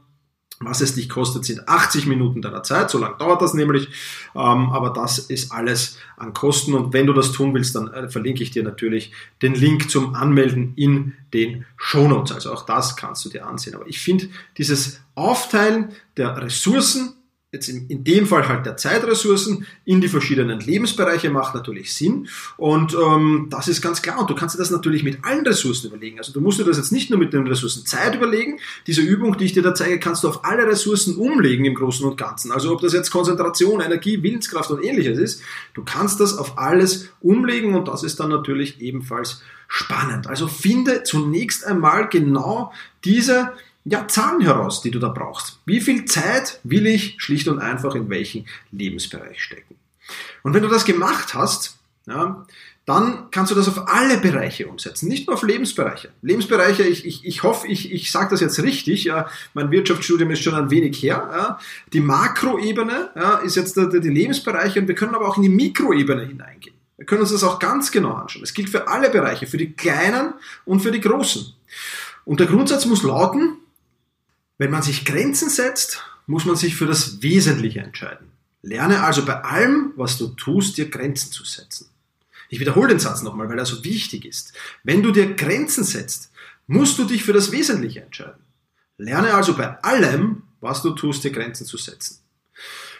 was 0.64 0.80
es 0.80 0.94
dich 0.94 1.08
kostet, 1.08 1.44
sind 1.44 1.68
80 1.68 2.06
Minuten 2.06 2.42
deiner 2.42 2.62
Zeit, 2.62 2.90
so 2.90 2.98
lange 2.98 3.16
dauert 3.16 3.42
das 3.42 3.54
nämlich, 3.54 3.88
ähm, 4.34 4.70
aber 4.70 4.90
das 4.90 5.18
ist 5.18 5.52
alles 5.52 5.98
an 6.16 6.32
Kosten 6.32 6.74
und 6.74 6.92
wenn 6.92 7.06
du 7.06 7.12
das 7.12 7.32
tun 7.32 7.54
willst, 7.54 7.74
dann 7.74 7.92
äh, 7.92 8.08
verlinke 8.08 8.42
ich 8.42 8.50
dir 8.50 8.62
natürlich 8.62 9.12
den 9.42 9.54
Link 9.54 9.90
zum 9.90 10.14
Anmelden 10.14 10.72
in 10.76 11.14
den 11.32 11.64
Show 11.76 12.08
Notes. 12.08 12.32
also 12.32 12.52
auch 12.52 12.64
das 12.64 12.96
kannst 12.96 13.24
du 13.24 13.28
dir 13.28 13.46
ansehen. 13.46 13.74
Aber 13.74 13.86
ich 13.86 13.98
finde 13.98 14.28
dieses 14.56 15.00
Aufteilen 15.14 15.90
der 16.16 16.36
Ressourcen 16.40 17.14
jetzt 17.54 17.68
in, 17.68 17.86
in 17.88 18.04
dem 18.04 18.26
Fall 18.26 18.46
halt 18.46 18.66
der 18.66 18.76
Zeitressourcen 18.76 19.66
in 19.84 20.00
die 20.00 20.08
verschiedenen 20.08 20.60
Lebensbereiche 20.60 21.30
macht 21.30 21.54
natürlich 21.54 21.94
Sinn. 21.94 22.28
Und 22.56 22.94
ähm, 22.94 23.46
das 23.50 23.68
ist 23.68 23.80
ganz 23.80 24.02
klar. 24.02 24.20
Und 24.20 24.28
du 24.28 24.34
kannst 24.34 24.54
dir 24.54 24.58
das 24.58 24.70
natürlich 24.70 25.02
mit 25.02 25.24
allen 25.24 25.46
Ressourcen 25.46 25.88
überlegen. 25.88 26.18
Also 26.18 26.32
du 26.32 26.40
musst 26.40 26.58
dir 26.58 26.64
das 26.64 26.76
jetzt 26.76 26.92
nicht 26.92 27.10
nur 27.10 27.18
mit 27.18 27.32
den 27.32 27.46
Ressourcen 27.46 27.86
Zeit 27.86 28.14
überlegen. 28.14 28.58
Diese 28.86 29.00
Übung, 29.00 29.38
die 29.38 29.46
ich 29.46 29.52
dir 29.52 29.62
da 29.62 29.74
zeige, 29.74 29.98
kannst 29.98 30.24
du 30.24 30.28
auf 30.28 30.44
alle 30.44 30.66
Ressourcen 30.66 31.16
umlegen 31.16 31.64
im 31.64 31.74
Großen 31.74 32.06
und 32.06 32.16
Ganzen. 32.18 32.52
Also 32.52 32.72
ob 32.72 32.80
das 32.80 32.92
jetzt 32.92 33.10
Konzentration, 33.10 33.80
Energie, 33.80 34.22
Willenskraft 34.22 34.70
und 34.70 34.84
ähnliches 34.84 35.18
ist, 35.18 35.42
du 35.72 35.82
kannst 35.84 36.20
das 36.20 36.36
auf 36.36 36.58
alles 36.58 37.08
umlegen 37.20 37.74
und 37.74 37.88
das 37.88 38.02
ist 38.02 38.20
dann 38.20 38.30
natürlich 38.30 38.80
ebenfalls 38.80 39.42
spannend. 39.68 40.26
Also 40.26 40.46
finde 40.48 41.04
zunächst 41.04 41.64
einmal 41.64 42.08
genau 42.08 42.72
diese 43.04 43.52
ja, 43.84 44.08
Zahlen 44.08 44.40
heraus, 44.40 44.80
die 44.80 44.90
du 44.90 44.98
da 44.98 45.08
brauchst. 45.08 45.58
Wie 45.66 45.80
viel 45.80 46.06
Zeit 46.06 46.60
will 46.64 46.86
ich 46.86 47.16
schlicht 47.18 47.48
und 47.48 47.58
einfach 47.58 47.94
in 47.94 48.08
welchen 48.08 48.46
Lebensbereich 48.72 49.42
stecken? 49.42 49.76
Und 50.42 50.54
wenn 50.54 50.62
du 50.62 50.68
das 50.68 50.84
gemacht 50.84 51.34
hast, 51.34 51.76
ja, 52.06 52.44
dann 52.86 53.30
kannst 53.30 53.50
du 53.50 53.54
das 53.54 53.68
auf 53.68 53.88
alle 53.88 54.18
Bereiche 54.18 54.66
umsetzen, 54.66 55.08
nicht 55.08 55.26
nur 55.26 55.36
auf 55.36 55.42
Lebensbereiche. 55.42 56.10
Lebensbereiche, 56.20 56.82
ich, 56.82 57.06
ich, 57.06 57.24
ich 57.24 57.42
hoffe, 57.42 57.66
ich, 57.66 57.92
ich 57.92 58.12
sage 58.12 58.30
das 58.30 58.40
jetzt 58.40 58.62
richtig, 58.62 59.04
ja, 59.04 59.26
mein 59.54 59.70
Wirtschaftsstudium 59.70 60.30
ist 60.30 60.42
schon 60.42 60.54
ein 60.54 60.70
wenig 60.70 61.02
her. 61.02 61.30
Ja. 61.32 61.58
Die 61.94 62.00
Makroebene 62.00 63.10
ja, 63.16 63.36
ist 63.38 63.56
jetzt 63.56 63.76
die, 63.76 64.00
die 64.00 64.10
Lebensbereiche 64.10 64.80
und 64.80 64.88
wir 64.88 64.94
können 64.94 65.14
aber 65.14 65.28
auch 65.28 65.38
in 65.38 65.44
die 65.44 65.48
Mikroebene 65.48 66.26
hineingehen. 66.26 66.76
Wir 66.98 67.06
können 67.06 67.22
uns 67.22 67.32
das 67.32 67.42
auch 67.42 67.58
ganz 67.58 67.90
genau 67.90 68.12
anschauen. 68.12 68.42
Es 68.42 68.54
gilt 68.54 68.68
für 68.68 68.86
alle 68.86 69.08
Bereiche, 69.08 69.46
für 69.46 69.56
die 69.56 69.72
kleinen 69.72 70.34
und 70.66 70.80
für 70.80 70.92
die 70.92 71.00
großen. 71.00 71.54
Und 72.26 72.40
der 72.40 72.46
Grundsatz 72.46 72.84
muss 72.86 73.02
lauten, 73.02 73.56
wenn 74.58 74.70
man 74.70 74.82
sich 74.82 75.04
Grenzen 75.04 75.48
setzt, 75.48 76.02
muss 76.26 76.44
man 76.44 76.56
sich 76.56 76.76
für 76.76 76.86
das 76.86 77.22
Wesentliche 77.22 77.80
entscheiden. 77.80 78.30
Lerne 78.62 79.02
also 79.02 79.24
bei 79.24 79.42
allem, 79.42 79.92
was 79.96 80.16
du 80.16 80.28
tust, 80.28 80.78
dir 80.78 80.88
Grenzen 80.88 81.30
zu 81.32 81.44
setzen. 81.44 81.88
Ich 82.48 82.60
wiederhole 82.60 82.88
den 82.88 82.98
Satz 82.98 83.22
nochmal, 83.22 83.48
weil 83.48 83.58
er 83.58 83.66
so 83.66 83.84
wichtig 83.84 84.24
ist. 84.24 84.52
Wenn 84.84 85.02
du 85.02 85.10
dir 85.10 85.34
Grenzen 85.34 85.84
setzt, 85.84 86.30
musst 86.66 86.98
du 86.98 87.04
dich 87.04 87.24
für 87.24 87.32
das 87.32 87.52
Wesentliche 87.52 88.02
entscheiden. 88.02 88.42
Lerne 88.96 89.34
also 89.34 89.54
bei 89.54 89.82
allem, 89.82 90.42
was 90.60 90.82
du 90.82 90.90
tust, 90.90 91.24
dir 91.24 91.30
Grenzen 91.30 91.66
zu 91.66 91.76
setzen. 91.76 92.20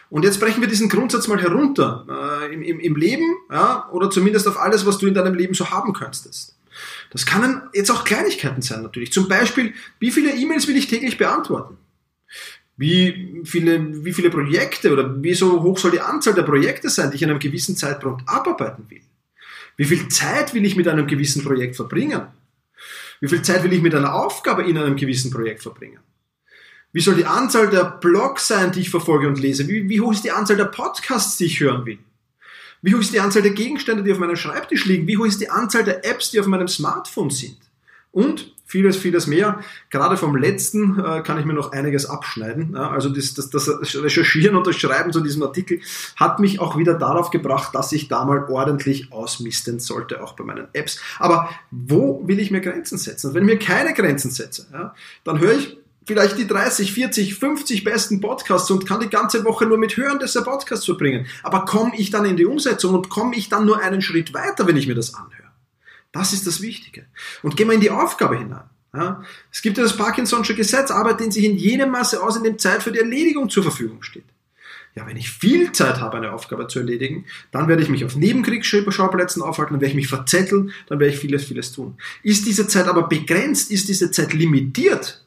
Und 0.09 0.23
jetzt 0.23 0.39
brechen 0.39 0.61
wir 0.61 0.67
diesen 0.67 0.89
Grundsatz 0.89 1.27
mal 1.27 1.41
herunter 1.41 2.05
äh, 2.07 2.53
im, 2.53 2.61
im, 2.61 2.79
im, 2.79 2.95
Leben 2.95 3.35
ja, 3.49 3.89
oder 3.91 4.09
zumindest 4.11 4.47
auf 4.47 4.59
alles, 4.59 4.85
was 4.85 4.99
du 4.99 5.07
in 5.07 5.15
deinem 5.15 5.33
Leben 5.33 5.55
so 5.55 5.71
haben 5.71 5.93
könntest. 5.93 6.55
Das 7.11 7.25
können 7.25 7.61
jetzt 7.73 7.91
auch 7.91 8.03
Kleinigkeiten 8.03 8.61
sein 8.61 8.81
natürlich. 8.81 9.11
Zum 9.11 9.27
Beispiel, 9.27 9.73
wie 9.99 10.11
viele 10.11 10.33
E-Mails 10.33 10.67
will 10.67 10.77
ich 10.77 10.87
täglich 10.87 11.17
beantworten? 11.17 11.77
Wie 12.77 13.41
viele, 13.45 14.03
wie 14.03 14.13
viele 14.13 14.29
Projekte 14.29 14.91
oder 14.91 15.23
wie 15.23 15.33
so 15.33 15.63
hoch 15.63 15.77
soll 15.77 15.91
die 15.91 16.01
Anzahl 16.01 16.33
der 16.33 16.43
Projekte 16.43 16.89
sein, 16.89 17.09
die 17.09 17.15
ich 17.15 17.21
in 17.21 17.29
einem 17.29 17.39
gewissen 17.39 17.77
Zeitpunkt 17.77 18.27
abarbeiten 18.27 18.85
will? 18.89 19.01
Wie 19.77 19.85
viel 19.85 20.07
Zeit 20.09 20.53
will 20.53 20.65
ich 20.65 20.75
mit 20.75 20.87
einem 20.87 21.07
gewissen 21.07 21.43
Projekt 21.43 21.75
verbringen? 21.75 22.27
Wie 23.21 23.29
viel 23.29 23.41
Zeit 23.41 23.63
will 23.63 23.73
ich 23.73 23.81
mit 23.81 23.95
einer 23.95 24.13
Aufgabe 24.13 24.63
in 24.63 24.77
einem 24.77 24.97
gewissen 24.97 25.31
Projekt 25.31 25.63
verbringen? 25.63 25.99
Wie 26.91 27.01
soll 27.01 27.15
die 27.15 27.25
Anzahl 27.25 27.69
der 27.69 27.83
Blogs 27.83 28.47
sein, 28.47 28.71
die 28.71 28.81
ich 28.81 28.89
verfolge 28.89 29.27
und 29.27 29.39
lese? 29.39 29.67
Wie, 29.67 29.87
wie 29.89 30.01
hoch 30.01 30.13
ist 30.13 30.23
die 30.23 30.31
Anzahl 30.31 30.57
der 30.57 30.65
Podcasts, 30.65 31.37
die 31.37 31.45
ich 31.45 31.59
hören 31.59 31.85
will? 31.85 31.99
Wie 32.81 32.93
hoch 32.93 32.99
ist 32.99 33.13
die 33.13 33.19
Anzahl 33.19 33.41
der 33.41 33.51
Gegenstände, 33.51 34.03
die 34.03 34.11
auf 34.11 34.19
meinem 34.19 34.35
Schreibtisch 34.35 34.85
liegen? 34.85 35.07
Wie 35.07 35.17
hoch 35.17 35.25
ist 35.25 35.41
die 35.41 35.49
Anzahl 35.49 35.83
der 35.83 36.05
Apps, 36.05 36.31
die 36.31 36.39
auf 36.39 36.47
meinem 36.47 36.67
Smartphone 36.67 37.29
sind? 37.29 37.57
Und 38.11 38.55
vieles, 38.65 38.97
vieles 38.97 39.27
mehr. 39.27 39.59
Gerade 39.89 40.17
vom 40.17 40.35
letzten 40.35 40.99
äh, 40.99 41.21
kann 41.21 41.39
ich 41.39 41.45
mir 41.45 41.53
noch 41.53 41.71
einiges 41.71 42.05
abschneiden. 42.05 42.73
Ja, 42.75 42.89
also 42.89 43.09
das, 43.09 43.33
das, 43.33 43.49
das 43.49 43.67
Recherchieren 43.95 44.55
und 44.55 44.67
das 44.67 44.75
Schreiben 44.75 45.13
zu 45.13 45.21
diesem 45.21 45.43
Artikel 45.43 45.79
hat 46.15 46.39
mich 46.39 46.59
auch 46.59 46.77
wieder 46.77 46.95
darauf 46.95 47.29
gebracht, 47.29 47.75
dass 47.75 47.91
ich 47.91 48.07
da 48.07 48.25
mal 48.25 48.45
ordentlich 48.49 49.11
ausmisten 49.11 49.79
sollte, 49.79 50.23
auch 50.23 50.33
bei 50.33 50.43
meinen 50.43 50.67
Apps. 50.73 50.99
Aber 51.19 51.49
wo 51.71 52.27
will 52.27 52.39
ich 52.39 52.51
mir 52.51 52.61
Grenzen 52.61 52.97
setzen? 52.97 53.33
Wenn 53.33 53.47
ich 53.47 53.53
mir 53.53 53.59
keine 53.59 53.93
Grenzen 53.93 54.31
setze, 54.31 54.67
ja, 54.73 54.93
dann 55.23 55.39
höre 55.39 55.53
ich 55.53 55.77
vielleicht 56.05 56.37
die 56.37 56.47
30, 56.47 56.93
40, 56.93 57.35
50 57.35 57.83
besten 57.83 58.21
Podcasts 58.21 58.69
und 58.71 58.85
kann 58.85 58.99
die 58.99 59.09
ganze 59.09 59.43
Woche 59.43 59.65
nur 59.65 59.77
mit 59.77 59.97
Hören 59.97 60.19
dieser 60.19 60.43
Podcasts 60.43 60.85
verbringen. 60.85 61.27
Aber 61.43 61.65
komme 61.65 61.93
ich 61.97 62.11
dann 62.11 62.25
in 62.25 62.37
die 62.37 62.45
Umsetzung 62.45 62.93
und 62.93 63.09
komme 63.09 63.35
ich 63.35 63.49
dann 63.49 63.65
nur 63.65 63.81
einen 63.81 64.01
Schritt 64.01 64.33
weiter, 64.33 64.67
wenn 64.67 64.77
ich 64.77 64.87
mir 64.87 64.95
das 64.95 65.13
anhöre? 65.13 65.51
Das 66.11 66.31
ist 66.31 66.47
das 66.47 66.61
Wichtige. 66.61 67.05
Und 67.43 67.57
gehen 67.57 67.67
wir 67.67 67.75
in 67.75 67.81
die 67.81 67.91
Aufgabe 67.91 68.37
hinein. 68.37 68.69
Ja, 68.95 69.21
es 69.51 69.61
gibt 69.61 69.77
ja 69.77 69.83
das 69.83 69.97
Parkinson'sche 69.97 70.53
Gesetz, 70.53 70.89
Arbeit 70.89 71.19
dehnt 71.19 71.33
sich 71.33 71.43
in 71.43 71.57
jenem 71.57 71.91
Maße 71.91 72.23
aus, 72.23 72.37
in 72.37 72.43
dem 72.43 72.57
Zeit 72.57 72.81
für 72.81 72.93
die 72.93 72.99
Erledigung 72.99 73.49
zur 73.49 73.63
Verfügung 73.63 74.01
steht. 74.03 74.23
Ja, 74.95 75.05
wenn 75.05 75.17
ich 75.17 75.29
viel 75.29 75.73
Zeit 75.73 75.99
habe, 75.99 76.15
eine 76.15 76.31
Aufgabe 76.31 76.67
zu 76.67 76.79
erledigen, 76.79 77.25
dann 77.51 77.67
werde 77.67 77.83
ich 77.83 77.89
mich 77.89 78.05
auf 78.05 78.15
Nebenkriegsschauplätzen 78.15 79.41
aufhalten, 79.41 79.73
dann 79.73 79.81
werde 79.81 79.89
ich 79.89 79.97
mich 79.97 80.07
verzetteln, 80.07 80.71
dann 80.87 81.01
werde 81.01 81.13
ich 81.13 81.19
vieles, 81.19 81.43
vieles 81.43 81.73
tun. 81.73 81.97
Ist 82.23 82.47
diese 82.47 82.67
Zeit 82.69 82.87
aber 82.87 83.09
begrenzt, 83.09 83.71
ist 83.71 83.89
diese 83.89 84.11
Zeit 84.11 84.31
limitiert, 84.31 85.24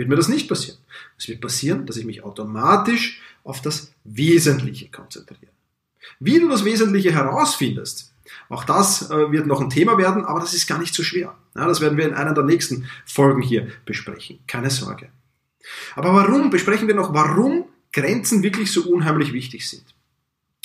wird 0.00 0.08
mir 0.08 0.16
das 0.16 0.28
nicht 0.28 0.48
passieren. 0.48 0.78
Es 1.18 1.28
wird 1.28 1.42
passieren, 1.42 1.84
dass 1.84 1.98
ich 1.98 2.06
mich 2.06 2.24
automatisch 2.24 3.20
auf 3.44 3.60
das 3.60 3.92
Wesentliche 4.04 4.88
konzentriere. 4.88 5.52
Wie 6.18 6.40
du 6.40 6.48
das 6.48 6.64
Wesentliche 6.64 7.12
herausfindest, 7.12 8.14
auch 8.48 8.64
das 8.64 9.10
äh, 9.10 9.30
wird 9.30 9.46
noch 9.46 9.60
ein 9.60 9.68
Thema 9.68 9.98
werden, 9.98 10.24
aber 10.24 10.40
das 10.40 10.54
ist 10.54 10.66
gar 10.66 10.78
nicht 10.78 10.94
so 10.94 11.02
schwer. 11.02 11.36
Das 11.52 11.82
werden 11.82 11.98
wir 11.98 12.08
in 12.08 12.14
einer 12.14 12.32
der 12.32 12.44
nächsten 12.44 12.88
Folgen 13.04 13.42
hier 13.42 13.68
besprechen. 13.84 14.38
Keine 14.46 14.70
Sorge. 14.70 15.10
Aber 15.94 16.14
warum 16.14 16.48
besprechen 16.48 16.88
wir 16.88 16.94
noch, 16.94 17.12
warum 17.12 17.66
Grenzen 17.92 18.42
wirklich 18.42 18.72
so 18.72 18.84
unheimlich 18.84 19.34
wichtig 19.34 19.68
sind? 19.68 19.84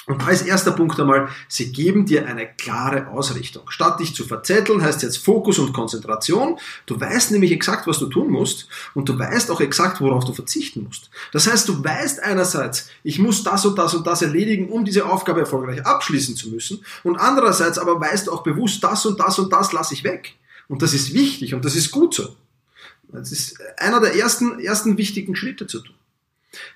Und 0.08 0.22
da 0.22 0.30
ist 0.30 0.46
erster 0.46 0.72
Punkt 0.72 1.00
einmal, 1.00 1.30
sie 1.48 1.72
geben 1.72 2.06
dir 2.06 2.28
eine 2.28 2.48
klare 2.48 3.08
Ausrichtung. 3.08 3.64
Statt 3.70 4.00
dich 4.00 4.14
zu 4.14 4.24
verzetteln, 4.24 4.84
heißt 4.84 5.02
jetzt 5.02 5.18
Fokus 5.18 5.58
und 5.58 5.74
Konzentration. 5.74 6.60
Du 6.86 7.00
weißt 7.00 7.32
nämlich 7.32 7.52
exakt, 7.52 7.88
was 7.88 7.98
du 7.98 8.06
tun 8.06 8.30
musst 8.30 8.68
und 8.94 9.10
du 9.10 9.18
weißt 9.18 9.50
auch 9.50 9.62
exakt, 9.62 10.02
worauf 10.02 10.24
du 10.24 10.34
verzichten 10.34 10.84
musst. 10.84 11.10
Das 11.32 11.52
heißt, 11.52 11.68
du 11.68 11.84
weißt 11.84 12.22
einerseits, 12.22 12.90
ich 13.04 13.18
muss 13.18 13.44
das 13.44 13.66
und 13.66 13.78
das 13.78 13.96
und 13.96 14.06
das 14.06 14.22
erledigen, 14.22 14.70
um 14.70 14.86
diese 14.86 15.08
Aufgabe 15.08 15.40
erfolgreich 15.40 15.84
abschließen 15.86 16.36
zu 16.36 16.50
müssen 16.50 16.86
und 17.04 17.18
andererseits 17.18 17.80
aber 17.80 18.00
weißt 18.00 18.28
du 18.28 18.32
auch 18.32 18.44
bewusst, 18.44 18.84
das 18.84 19.06
und 19.08 19.20
das 19.20 19.40
und 19.40 19.52
das 19.52 19.74
lasse 19.74 19.96
ich 19.96 20.04
weg. 20.04 20.36
Und 20.68 20.82
das 20.82 20.94
ist 20.94 21.14
wichtig 21.14 21.54
und 21.54 21.66
das 21.66 21.76
ist 21.76 21.92
gut 21.92 22.14
so. 22.14 22.36
Das 23.08 23.32
ist 23.32 23.60
einer 23.78 24.02
der 24.02 24.16
ersten, 24.16 24.60
ersten 24.60 24.98
wichtigen 24.98 25.36
Schritte 25.36 25.68
zu 25.68 25.80
tun. 25.80 25.96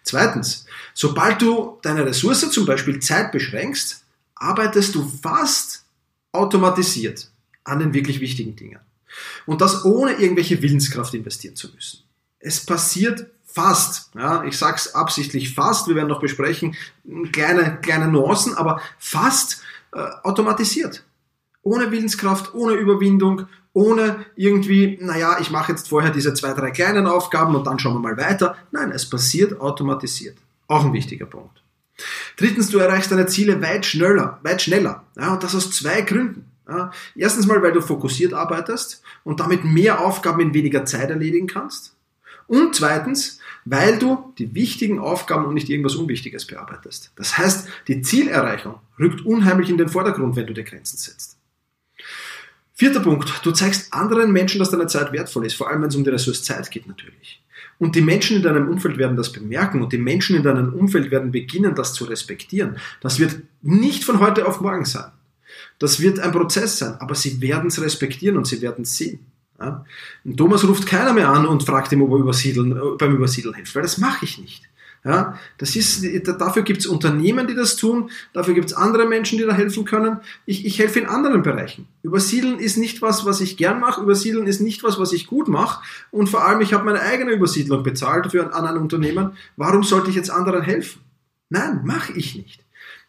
Zweitens, 0.03 0.65
sobald 0.93 1.41
du 1.41 1.77
deine 1.81 2.05
Ressource, 2.05 2.49
zum 2.51 2.65
Beispiel 2.65 2.99
Zeit, 2.99 3.31
beschränkst, 3.31 4.03
arbeitest 4.35 4.95
du 4.95 5.07
fast 5.21 5.85
automatisiert 6.31 7.29
an 7.63 7.79
den 7.79 7.93
wirklich 7.93 8.19
wichtigen 8.19 8.55
Dingen. 8.55 8.79
Und 9.45 9.61
das 9.61 9.85
ohne 9.85 10.13
irgendwelche 10.13 10.61
Willenskraft 10.61 11.13
investieren 11.13 11.55
zu 11.55 11.69
müssen. 11.73 12.03
Es 12.39 12.65
passiert 12.65 13.27
fast, 13.45 14.11
ja, 14.15 14.43
ich 14.43 14.57
sage 14.57 14.77
es 14.77 14.93
absichtlich 14.93 15.53
fast, 15.53 15.87
wir 15.87 15.95
werden 15.95 16.07
noch 16.07 16.21
besprechen, 16.21 16.75
kleine, 17.31 17.79
kleine 17.81 18.07
Nuancen, 18.07 18.53
aber 18.53 18.81
fast 18.97 19.63
äh, 19.91 19.99
automatisiert. 20.23 21.03
Ohne 21.61 21.91
Willenskraft, 21.91 22.53
ohne 22.53 22.73
Überwindung, 22.73 23.47
ohne 23.73 24.25
irgendwie, 24.35 24.97
naja, 25.01 25.37
ich 25.39 25.51
mache 25.51 25.71
jetzt 25.71 25.89
vorher 25.89 26.11
diese 26.11 26.33
zwei, 26.33 26.53
drei 26.53 26.71
kleinen 26.71 27.07
Aufgaben 27.07 27.55
und 27.55 27.67
dann 27.67 27.79
schauen 27.79 27.93
wir 27.93 27.99
mal 27.99 28.17
weiter. 28.17 28.57
Nein, 28.71 28.91
es 28.91 29.09
passiert 29.09 29.59
automatisiert. 29.61 30.37
Auch 30.67 30.85
ein 30.85 30.93
wichtiger 30.93 31.25
Punkt. 31.25 31.61
Drittens, 32.37 32.69
du 32.69 32.77
erreichst 32.77 33.11
deine 33.11 33.27
Ziele 33.27 33.61
weit 33.61 33.85
schneller, 33.85 34.39
weit 34.43 34.61
schneller. 34.61 35.03
Ja, 35.17 35.33
und 35.33 35.43
das 35.43 35.55
aus 35.55 35.71
zwei 35.71 36.01
Gründen. 36.01 36.45
Ja, 36.67 36.91
erstens 37.15 37.47
mal, 37.47 37.61
weil 37.63 37.71
du 37.71 37.81
fokussiert 37.81 38.33
arbeitest 38.33 39.01
und 39.23 39.39
damit 39.39 39.63
mehr 39.63 40.01
Aufgaben 40.01 40.39
in 40.39 40.53
weniger 40.53 40.85
Zeit 40.85 41.09
erledigen 41.09 41.47
kannst. 41.47 41.95
Und 42.47 42.75
zweitens, 42.75 43.39
weil 43.65 43.97
du 43.97 44.33
die 44.37 44.53
wichtigen 44.53 44.99
Aufgaben 44.99 45.45
und 45.45 45.55
nicht 45.55 45.69
irgendwas 45.69 45.95
Unwichtiges 45.95 46.45
bearbeitest. 46.45 47.11
Das 47.15 47.37
heißt, 47.37 47.67
die 47.87 48.01
Zielerreichung 48.01 48.75
rückt 48.99 49.25
unheimlich 49.25 49.69
in 49.69 49.77
den 49.77 49.89
Vordergrund, 49.89 50.35
wenn 50.35 50.47
du 50.47 50.53
dir 50.53 50.63
Grenzen 50.63 50.97
setzt. 50.97 51.38
Vierter 52.79 53.01
Punkt, 53.01 53.41
du 53.43 53.51
zeigst 53.51 53.91
anderen 53.93 54.31
Menschen, 54.31 54.57
dass 54.57 54.69
deine 54.69 54.87
Zeit 54.87 55.11
wertvoll 55.11 55.45
ist, 55.45 55.55
vor 55.55 55.69
allem 55.69 55.81
wenn 55.81 55.89
es 55.89 55.97
um 55.97 56.05
die 56.05 56.11
Ressource 56.11 56.43
Zeit 56.43 56.71
geht 56.71 56.87
natürlich. 56.87 57.43
Und 57.77 57.93
die 57.93 58.01
Menschen 58.01 58.37
in 58.37 58.41
deinem 58.41 58.69
Umfeld 58.69 58.97
werden 58.97 59.17
das 59.17 59.33
bemerken 59.33 59.81
und 59.81 59.91
die 59.91 59.97
Menschen 59.97 60.37
in 60.37 60.43
deinem 60.43 60.73
Umfeld 60.73 61.11
werden 61.11 61.29
beginnen, 61.29 61.75
das 61.75 61.91
zu 61.91 62.05
respektieren. 62.05 62.77
Das 63.01 63.19
wird 63.19 63.35
nicht 63.61 64.05
von 64.05 64.21
heute 64.21 64.47
auf 64.47 64.61
morgen 64.61 64.85
sein. 64.85 65.11
Das 65.77 65.99
wird 65.99 66.19
ein 66.19 66.31
Prozess 66.31 66.77
sein, 66.77 66.95
aber 67.01 67.15
sie 67.15 67.41
werden 67.41 67.67
es 67.67 67.81
respektieren 67.81 68.37
und 68.37 68.47
sie 68.47 68.61
werden 68.61 68.83
es 68.83 68.95
sehen. 68.95 69.25
Ja? 69.59 69.83
Thomas 70.37 70.65
ruft 70.65 70.85
keiner 70.85 71.11
mehr 71.11 71.27
an 71.27 71.45
und 71.45 71.63
fragt 71.63 71.91
ihm, 71.91 72.01
ob 72.01 72.11
er 72.11 72.19
übersiedeln, 72.19 72.79
beim 72.97 73.13
Übersiedeln 73.13 73.55
hilft, 73.55 73.75
weil 73.75 73.81
das 73.81 73.97
mache 73.97 74.23
ich 74.23 74.37
nicht. 74.37 74.63
Ja, 75.05 75.39
das 75.57 75.77
ist, 75.77 76.03
dafür 76.25 76.63
gibt 76.63 76.81
es 76.81 76.85
Unternehmen, 76.85 77.47
die 77.47 77.55
das 77.55 77.77
tun, 77.77 78.09
dafür 78.33 78.53
gibt 78.53 78.67
es 78.67 78.73
andere 78.73 79.07
Menschen, 79.07 79.37
die 79.37 79.45
da 79.45 79.53
helfen 79.53 79.85
können. 79.85 80.17
Ich, 80.45 80.65
ich 80.65 80.77
helfe 80.77 80.99
in 80.99 81.05
anderen 81.05 81.41
Bereichen. 81.41 81.87
Übersiedeln 82.03 82.59
ist 82.59 82.75
nicht 82.75 83.01
was, 83.01 83.25
was 83.25 83.39
ich 83.39 83.55
gern 83.55 83.79
mache, 83.79 84.01
Übersiedeln 84.01 84.45
ist 84.45 84.59
nicht 84.59 84.83
was, 84.83 84.99
was 84.99 85.13
ich 85.13 85.25
gut 85.25 85.47
mache 85.47 85.81
und 86.11 86.27
vor 86.27 86.45
allem, 86.45 86.59
ich 86.59 86.73
habe 86.73 86.83
meine 86.83 86.99
eigene 86.99 87.31
Übersiedlung 87.31 87.81
bezahlt 87.81 88.31
für, 88.31 88.53
an 88.53 88.65
ein 88.65 88.77
Unternehmen. 88.77 89.37
Warum 89.55 89.83
sollte 89.83 90.09
ich 90.09 90.17
jetzt 90.17 90.31
anderen 90.31 90.63
helfen? 90.63 91.01
Nein, 91.49 91.81
mache 91.85 92.11
ich 92.13 92.35
nicht. 92.35 92.61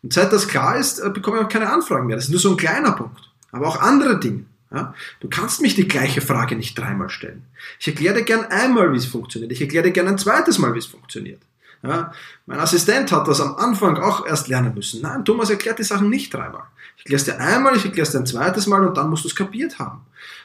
Und 0.03 0.13
seit 0.13 0.33
das 0.33 0.49
klar 0.49 0.79
ist, 0.79 1.01
äh, 1.01 1.11
bekomme 1.11 1.39
ich 1.39 1.45
auch 1.45 1.49
keine 1.49 1.71
Anfragen 1.71 2.07
mehr. 2.07 2.17
Das 2.17 2.27
ist 2.27 2.31
nur 2.31 2.41
so 2.41 2.51
ein 2.51 2.57
kleiner 2.57 2.93
Punkt. 2.93 3.21
Aber 3.53 3.67
auch 3.67 3.81
andere 3.81 4.19
Dinge. 4.21 4.45
Ja? 4.73 4.95
Du 5.21 5.29
kannst 5.29 5.61
mich 5.61 5.75
die 5.75 5.89
gleiche 5.89 6.21
Frage 6.21 6.57
nicht 6.57 6.79
dreimal 6.79 7.11
stellen. 7.11 7.45
Ich 7.79 7.89
erkläre 7.89 8.15
dir 8.15 8.25
gern 8.25 8.45
einmal, 8.47 8.93
wie 8.93 8.99
es 8.99 9.07
funktioniert. 9.07 9.53
Ich 9.53 9.61
erkläre 9.61 9.87
dir 9.87 9.93
gern 9.93 10.09
ein 10.09 10.19
zweites 10.19 10.59
Mal, 10.59 10.75
wie 10.75 10.79
es 10.79 10.87
funktioniert. 10.87 11.43
Ja, 11.83 12.13
mein 12.45 12.61
Assistent 12.61 13.11
hat 13.11 13.27
das 13.27 13.41
am 13.41 13.57
Anfang 13.57 13.97
auch 13.97 14.27
erst 14.27 14.49
lernen 14.49 14.75
müssen. 14.75 15.01
Nein, 15.01 15.25
Thomas 15.25 15.49
erklärt 15.49 15.79
die 15.79 15.85
Sachen 15.85 16.11
nicht 16.11 16.33
dreimal. 16.33 16.65
Ich 16.97 17.03
erkläre 17.05 17.17
es 17.17 17.25
dir 17.25 17.41
einmal, 17.41 17.75
ich 17.77 17.85
erkläre 17.85 18.07
es 18.07 18.13
dir 18.13 18.19
ein 18.19 18.27
zweites 18.27 18.67
Mal 18.67 18.87
und 18.87 18.97
dann 18.97 19.09
musst 19.09 19.25
du 19.25 19.29
es 19.29 19.35
kapiert 19.35 19.79
haben. 19.79 20.03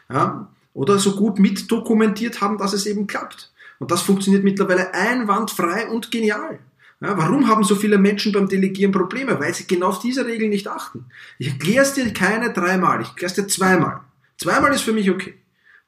Ja, 0.09 0.47
oder 0.73 0.97
so 0.97 1.15
gut 1.15 1.39
mitdokumentiert 1.39 2.41
haben, 2.41 2.57
dass 2.57 2.73
es 2.73 2.85
eben 2.85 3.07
klappt. 3.07 3.51
Und 3.79 3.91
das 3.91 4.01
funktioniert 4.01 4.43
mittlerweile 4.43 4.93
einwandfrei 4.93 5.87
und 5.87 6.09
genial. 6.11 6.59
Ja, 7.01 7.17
warum 7.17 7.47
haben 7.47 7.63
so 7.63 7.75
viele 7.75 7.97
Menschen 7.97 8.31
beim 8.31 8.47
Delegieren 8.47 8.93
Probleme? 8.93 9.37
Weil 9.39 9.53
sie 9.53 9.67
genau 9.67 9.87
auf 9.87 9.99
diese 9.99 10.25
Regeln 10.25 10.49
nicht 10.49 10.67
achten. 10.67 11.05
Ich 11.37 11.49
erkläre 11.49 11.83
es 11.83 11.93
dir 11.93 12.13
keine 12.13 12.53
dreimal, 12.53 13.01
ich 13.01 13.09
erkläre 13.09 13.29
es 13.29 13.35
dir 13.35 13.47
zweimal. 13.47 13.99
Zweimal 14.37 14.73
ist 14.73 14.81
für 14.81 14.93
mich 14.93 15.09
okay. 15.09 15.35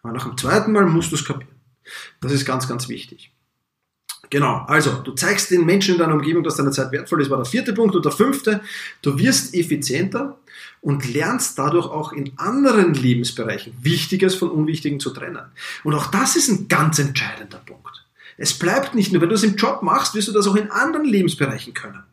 Aber 0.03 0.11
nach 0.13 0.27
dem 0.27 0.37
zweiten 0.37 0.73
Mal 0.73 0.85
musst 0.85 1.11
du 1.11 1.15
es 1.15 1.23
kapieren. 1.25 1.55
Das 2.19 2.33
ist 2.33 2.45
ganz, 2.45 2.67
ganz 2.67 2.89
wichtig. 2.89 3.31
Genau, 4.29 4.65
also 4.67 4.91
du 5.03 5.13
zeigst 5.13 5.51
den 5.51 5.65
Menschen 5.65 5.95
in 5.95 5.99
deiner 5.99 6.13
Umgebung, 6.13 6.43
dass 6.43 6.57
deine 6.57 6.71
Zeit 6.71 6.91
wertvoll 6.91 7.21
ist, 7.21 7.29
war 7.29 7.37
der 7.37 7.45
vierte 7.45 7.73
Punkt. 7.73 7.95
Und 7.95 8.03
der 8.03 8.11
fünfte, 8.11 8.61
du 9.01 9.17
wirst 9.17 9.53
effizienter 9.55 10.37
und 10.81 11.11
lernst 11.13 11.57
dadurch 11.57 11.85
auch 11.87 12.11
in 12.11 12.33
anderen 12.37 12.93
Lebensbereichen 12.93 13.73
Wichtiges 13.81 14.35
von 14.35 14.49
Unwichtigen 14.49 14.99
zu 14.99 15.11
trennen. 15.11 15.45
Und 15.83 15.93
auch 15.93 16.07
das 16.07 16.35
ist 16.35 16.49
ein 16.49 16.67
ganz 16.67 16.99
entscheidender 16.99 17.59
Punkt. 17.59 18.05
Es 18.37 18.53
bleibt 18.53 18.93
nicht 18.93 19.11
nur, 19.11 19.21
wenn 19.21 19.29
du 19.29 19.35
es 19.35 19.43
im 19.43 19.55
Job 19.55 19.81
machst, 19.81 20.13
wirst 20.13 20.27
du 20.27 20.31
das 20.31 20.47
auch 20.47 20.55
in 20.55 20.71
anderen 20.71 21.05
Lebensbereichen 21.05 21.73
können. 21.73 22.03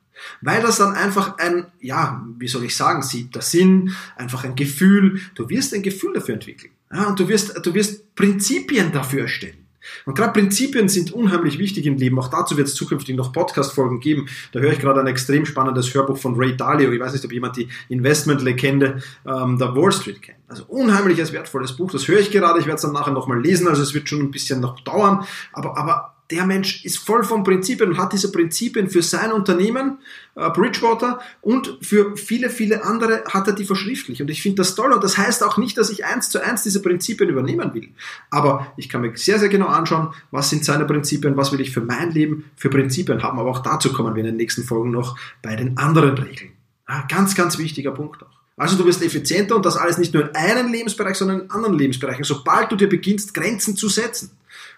Weil 0.41 0.63
das 0.63 0.79
dann 0.79 0.95
einfach 0.95 1.39
ein, 1.39 1.67
ja, 1.81 2.25
wie 2.39 2.49
soll 2.49 2.65
ich 2.65 2.77
sagen, 2.77 3.03
siebter 3.03 3.43
Sinn, 3.43 3.95
einfach 4.17 4.45
ein 4.45 4.55
Gefühl, 4.55 5.21
du 5.35 5.49
wirst 5.51 5.75
ein 5.75 5.83
Gefühl 5.83 6.15
dafür 6.15 6.35
entwickeln. 6.35 6.73
Ja, 6.93 7.09
und 7.09 7.19
du 7.19 7.29
wirst, 7.29 7.67
du 7.67 7.75
wirst 7.75 8.15
Prinzipien 8.15 8.93
dafür 8.93 9.23
erstellen. 9.23 9.64
Und 10.07 10.17
gerade 10.17 10.33
Prinzipien 10.33 10.89
sind 10.89 11.13
unheimlich 11.13 11.59
wichtig 11.59 11.87
im 11.87 11.97
Leben. 11.97 12.19
Auch 12.19 12.29
dazu 12.29 12.57
wird 12.57 12.69
es 12.69 12.75
zukünftig 12.75 13.17
noch 13.17 13.33
Podcast-Folgen 13.33 14.01
geben. 14.01 14.29
Da 14.53 14.61
höre 14.61 14.73
ich 14.73 14.79
gerade 14.79 15.01
ein 15.01 15.07
extrem 15.07 15.47
spannendes 15.47 15.93
Hörbuch 15.95 16.19
von 16.19 16.35
Ray 16.37 16.57
Dalio. 16.57 16.93
Ich 16.93 17.01
weiß 17.01 17.13
nicht, 17.13 17.25
ob 17.25 17.33
jemand 17.33 17.57
die 17.57 17.69
Investment-Legende 17.89 19.03
ähm, 19.27 19.59
der 19.59 19.75
Wall 19.75 19.93
Street 19.93 20.23
kennt. 20.23 20.39
Also 20.49 20.65
unheimliches, 20.65 21.33
wertvolles 21.33 21.77
Buch. 21.77 21.91
Das 21.91 22.07
höre 22.07 22.21
ich 22.21 22.31
gerade. 22.31 22.61
Ich 22.61 22.67
werde 22.67 22.77
es 22.77 22.83
dann 22.83 22.93
nachher 22.93 23.13
nochmal 23.13 23.41
lesen. 23.41 23.69
Also 23.69 23.83
es 23.83 23.95
wird 23.95 24.09
schon 24.09 24.21
ein 24.21 24.31
bisschen 24.31 24.61
noch 24.61 24.81
dauern. 24.81 25.25
Aber, 25.53 25.77
aber 25.77 26.14
der 26.31 26.47
Mensch 26.47 26.85
ist 26.85 26.99
voll 26.99 27.23
von 27.23 27.45
Prinzipien 27.45 27.91
und 27.91 27.99
hat 27.99 28.13
diese 28.13 28.33
Prinzipien 28.33 28.89
für 28.89 29.03
sein 29.03 29.31
Unternehmen, 29.31 29.99
äh, 30.35 30.49
Bridgewater, 30.51 31.21
und 31.43 31.79
für 31.83 32.17
viele, 32.17 32.49
viele 32.49 32.85
andere 32.85 33.25
hat 33.31 33.47
er 33.47 33.53
die 33.53 33.65
verschriftlich. 33.65 34.23
Und 34.23 34.31
ich 34.31 34.41
finde 34.41 34.57
das 34.57 34.75
toll. 34.75 34.93
Und 34.93 35.05
das 35.05 35.19
heißt 35.19 35.43
auch 35.43 35.59
nicht, 35.59 35.77
dass 35.77 35.91
ich 35.91 36.05
eins 36.05 36.31
zu 36.31 36.43
eins 36.43 36.63
diese 36.63 36.81
Prinzipien 36.81 37.29
übernehmen 37.29 37.75
will. 37.75 37.91
Aber 38.31 38.73
ich 38.77 38.89
kann 38.89 39.03
mir 39.03 39.15
sehr, 39.17 39.39
sehr 39.39 39.51
genau 39.51 39.67
anschauen, 39.67 40.15
was 40.31 40.49
sind 40.49 40.65
seine 40.65 40.87
Prinzipien, 40.87 41.37
was 41.37 41.53
will 41.53 41.61
ich 41.61 41.73
für 41.73 41.83
mein 41.83 42.11
Leben 42.11 42.51
für 42.57 42.71
Prinzipien 42.71 43.23
haben. 43.23 43.39
Aber 43.39 43.51
auch 43.51 43.61
dazu 43.61 43.93
kommen 43.93 44.15
wir 44.15 44.21
in 44.21 44.27
den 44.27 44.37
nächsten 44.37 44.65
Folgen 44.65 44.91
noch 44.91 45.19
bei 45.43 45.57
den 45.57 45.77
anderen 45.77 46.17
Regeln. 46.17 46.53
Ja, 46.89 47.07
ganz, 47.09 47.35
ganz 47.35 47.59
wichtiger 47.59 47.91
Punkt 47.91 48.23
auch. 48.23 48.45
Also 48.57 48.77
du 48.77 48.87
wirst 48.87 49.03
effizienter 49.03 49.57
und 49.57 49.67
das 49.67 49.77
alles 49.77 49.99
nicht 49.99 50.15
nur 50.15 50.29
in 50.29 50.35
einem 50.35 50.73
Lebensbereich, 50.73 51.17
sondern 51.17 51.41
in 51.41 51.51
anderen 51.51 51.77
Lebensbereichen, 51.77 52.25
sobald 52.25 52.71
du 52.71 52.77
dir 52.77 52.89
beginnst, 52.89 53.35
Grenzen 53.35 53.77
zu 53.77 53.89
setzen. 53.89 54.31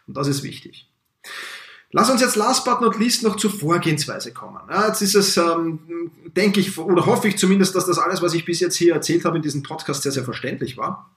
Und 0.07 0.17
das 0.17 0.29
ist 0.29 0.43
wichtig. 0.43 0.88
Lass 1.92 2.11
uns 2.11 2.21
jetzt 2.21 2.37
last 2.37 2.64
but 2.64 2.80
not 2.80 2.99
least 2.99 3.23
noch 3.23 3.37
zur 3.37 3.50
Vorgehensweise 3.50 4.33
kommen. 4.33 4.61
Ja, 4.68 4.88
jetzt 4.88 5.02
ist 5.02 5.14
es, 5.14 5.37
ähm, 5.37 6.11
denke 6.37 6.61
ich, 6.61 6.76
oder 6.78 7.06
hoffe 7.06 7.28
ich 7.28 7.38
zumindest, 7.38 7.75
dass 7.75 7.87
das 7.87 7.99
alles, 7.99 8.23
was 8.23 8.35
ich 8.35 8.45
bis 8.45 8.61
jetzt 8.61 8.76
hier 8.76 8.92
erzählt 8.92 9.25
habe 9.25 9.37
in 9.37 9.42
diesem 9.42 9.62
Podcast, 9.62 10.02
sehr, 10.02 10.12
sehr 10.12 10.25
verständlich 10.25 10.76
war. 10.76 11.11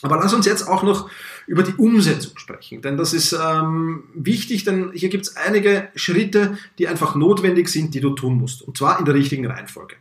Aber 0.00 0.16
lass 0.16 0.32
uns 0.34 0.46
jetzt 0.46 0.66
auch 0.66 0.82
noch 0.82 1.10
über 1.46 1.62
die 1.62 1.74
Umsetzung 1.74 2.36
sprechen, 2.36 2.82
denn 2.82 2.96
das 2.96 3.12
ist 3.12 3.32
ähm, 3.32 4.04
wichtig, 4.14 4.64
denn 4.64 4.90
hier 4.92 5.08
gibt 5.08 5.26
es 5.26 5.36
einige 5.36 5.88
Schritte, 5.94 6.58
die 6.78 6.88
einfach 6.88 7.14
notwendig 7.14 7.68
sind, 7.68 7.94
die 7.94 8.00
du 8.00 8.10
tun 8.10 8.36
musst, 8.36 8.62
und 8.62 8.76
zwar 8.76 8.98
in 8.98 9.04
der 9.04 9.14
richtigen 9.14 9.46
Reihenfolge. 9.46 9.96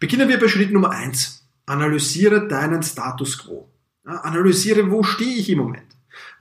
Beginnen 0.00 0.28
wir 0.28 0.40
bei 0.40 0.48
Schritt 0.48 0.72
Nummer 0.72 0.90
eins: 0.90 1.44
Analysiere 1.66 2.48
deinen 2.48 2.82
Status 2.82 3.38
quo. 3.38 3.68
Ja, 4.04 4.22
analysiere, 4.22 4.90
wo 4.90 5.04
stehe 5.04 5.36
ich 5.36 5.48
im 5.50 5.58
Moment. 5.58 5.91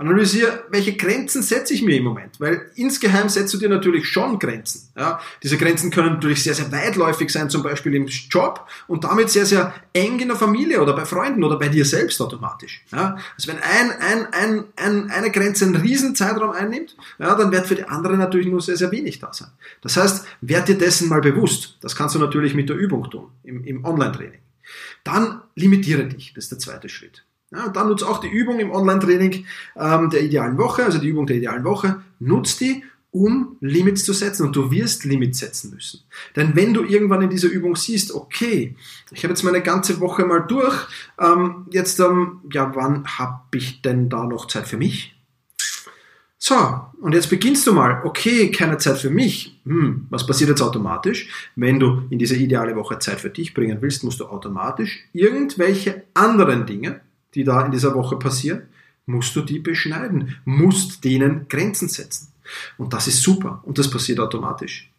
Analysiere, 0.01 0.63
welche 0.69 0.97
Grenzen 0.97 1.43
setze 1.43 1.75
ich 1.75 1.83
mir 1.83 1.95
im 1.95 2.03
Moment, 2.03 2.39
weil 2.39 2.71
insgeheim 2.73 3.29
setzt 3.29 3.53
du 3.53 3.59
dir 3.59 3.69
natürlich 3.69 4.07
schon 4.07 4.39
Grenzen. 4.39 4.89
Ja? 4.97 5.19
Diese 5.43 5.57
Grenzen 5.57 5.91
können 5.91 6.13
natürlich 6.13 6.43
sehr, 6.43 6.55
sehr 6.55 6.71
weitläufig 6.71 7.29
sein, 7.29 7.51
zum 7.51 7.61
Beispiel 7.61 7.93
im 7.93 8.07
Job 8.07 8.67
und 8.87 9.03
damit 9.03 9.29
sehr, 9.29 9.45
sehr 9.45 9.75
eng 9.93 10.19
in 10.19 10.29
der 10.29 10.37
Familie 10.37 10.81
oder 10.81 10.93
bei 10.93 11.05
Freunden 11.05 11.43
oder 11.43 11.59
bei 11.59 11.67
dir 11.67 11.85
selbst 11.85 12.19
automatisch. 12.19 12.83
Ja? 12.91 13.15
Also 13.35 13.51
wenn 13.51 13.59
ein, 13.59 13.91
ein, 13.99 14.33
ein, 14.33 14.63
ein, 14.75 15.11
eine 15.11 15.29
Grenze 15.29 15.65
einen 15.65 15.75
riesen 15.75 16.15
Zeitraum 16.15 16.49
einnimmt, 16.49 16.97
ja, 17.19 17.35
dann 17.35 17.51
wird 17.51 17.67
für 17.67 17.75
die 17.75 17.85
andere 17.85 18.17
natürlich 18.17 18.47
nur 18.47 18.61
sehr, 18.61 18.77
sehr 18.77 18.91
wenig 18.91 19.19
da 19.19 19.31
sein. 19.31 19.49
Das 19.83 19.97
heißt, 19.97 20.25
werd 20.41 20.67
dir 20.67 20.79
dessen 20.79 21.09
mal 21.09 21.21
bewusst. 21.21 21.77
Das 21.81 21.95
kannst 21.95 22.15
du 22.15 22.19
natürlich 22.19 22.55
mit 22.55 22.69
der 22.69 22.75
Übung 22.75 23.07
tun, 23.11 23.27
im, 23.43 23.63
im 23.65 23.85
Online-Training. 23.85 24.39
Dann 25.03 25.41
limitiere 25.55 26.05
dich, 26.05 26.33
das 26.33 26.45
ist 26.45 26.51
der 26.53 26.59
zweite 26.59 26.89
Schritt. 26.89 27.23
Ja, 27.51 27.65
und 27.65 27.75
dann 27.75 27.89
nutzt 27.89 28.03
auch 28.03 28.19
die 28.19 28.29
Übung 28.29 28.59
im 28.59 28.71
Online-Training 28.71 29.45
ähm, 29.75 30.09
der 30.09 30.23
idealen 30.23 30.57
Woche, 30.57 30.85
also 30.85 30.99
die 30.99 31.09
Übung 31.09 31.27
der 31.27 31.35
idealen 31.35 31.65
Woche, 31.65 32.01
nutzt 32.19 32.61
die, 32.61 32.83
um 33.11 33.57
Limits 33.59 34.05
zu 34.05 34.13
setzen 34.13 34.45
und 34.45 34.55
du 34.55 34.71
wirst 34.71 35.03
Limits 35.03 35.39
setzen 35.39 35.71
müssen. 35.73 36.01
Denn 36.37 36.55
wenn 36.55 36.73
du 36.73 36.83
irgendwann 36.83 37.21
in 37.21 37.29
dieser 37.29 37.49
Übung 37.49 37.75
siehst, 37.75 38.13
okay, 38.13 38.75
ich 39.11 39.23
habe 39.23 39.33
jetzt 39.33 39.43
meine 39.43 39.61
ganze 39.61 39.99
Woche 39.99 40.25
mal 40.25 40.39
durch, 40.39 40.87
ähm, 41.19 41.65
jetzt, 41.71 41.99
ähm, 41.99 42.39
ja, 42.53 42.73
wann 42.73 43.05
habe 43.05 43.41
ich 43.57 43.81
denn 43.81 44.09
da 44.09 44.25
noch 44.25 44.47
Zeit 44.47 44.67
für 44.67 44.77
mich? 44.77 45.13
So, 46.37 46.55
und 47.01 47.13
jetzt 47.13 47.29
beginnst 47.29 47.67
du 47.67 47.73
mal, 47.73 48.01
okay, 48.03 48.49
keine 48.49 48.77
Zeit 48.77 48.97
für 48.97 49.11
mich. 49.11 49.59
Hm, 49.65 50.07
was 50.09 50.25
passiert 50.25 50.49
jetzt 50.49 50.61
automatisch? 50.61 51.51
Wenn 51.55 51.79
du 51.79 52.03
in 52.09 52.17
diese 52.17 52.35
ideale 52.35 52.75
Woche 52.75 52.97
Zeit 52.97 53.19
für 53.19 53.29
dich 53.29 53.53
bringen 53.53 53.77
willst, 53.81 54.03
musst 54.03 54.21
du 54.21 54.25
automatisch 54.25 55.05
irgendwelche 55.13 56.03
anderen 56.13 56.65
Dinge, 56.65 57.01
die 57.35 57.43
da 57.43 57.65
in 57.65 57.71
dieser 57.71 57.95
Woche 57.95 58.17
passieren, 58.17 58.63
musst 59.05 59.35
du 59.35 59.41
die 59.41 59.59
beschneiden, 59.59 60.37
musst 60.45 61.03
denen 61.03 61.47
Grenzen 61.47 61.89
setzen. 61.89 62.27
Und 62.77 62.93
das 62.93 63.07
ist 63.07 63.23
super 63.23 63.61
und 63.63 63.77
das 63.77 63.89
passiert 63.89 64.19
automatisch. 64.19 64.91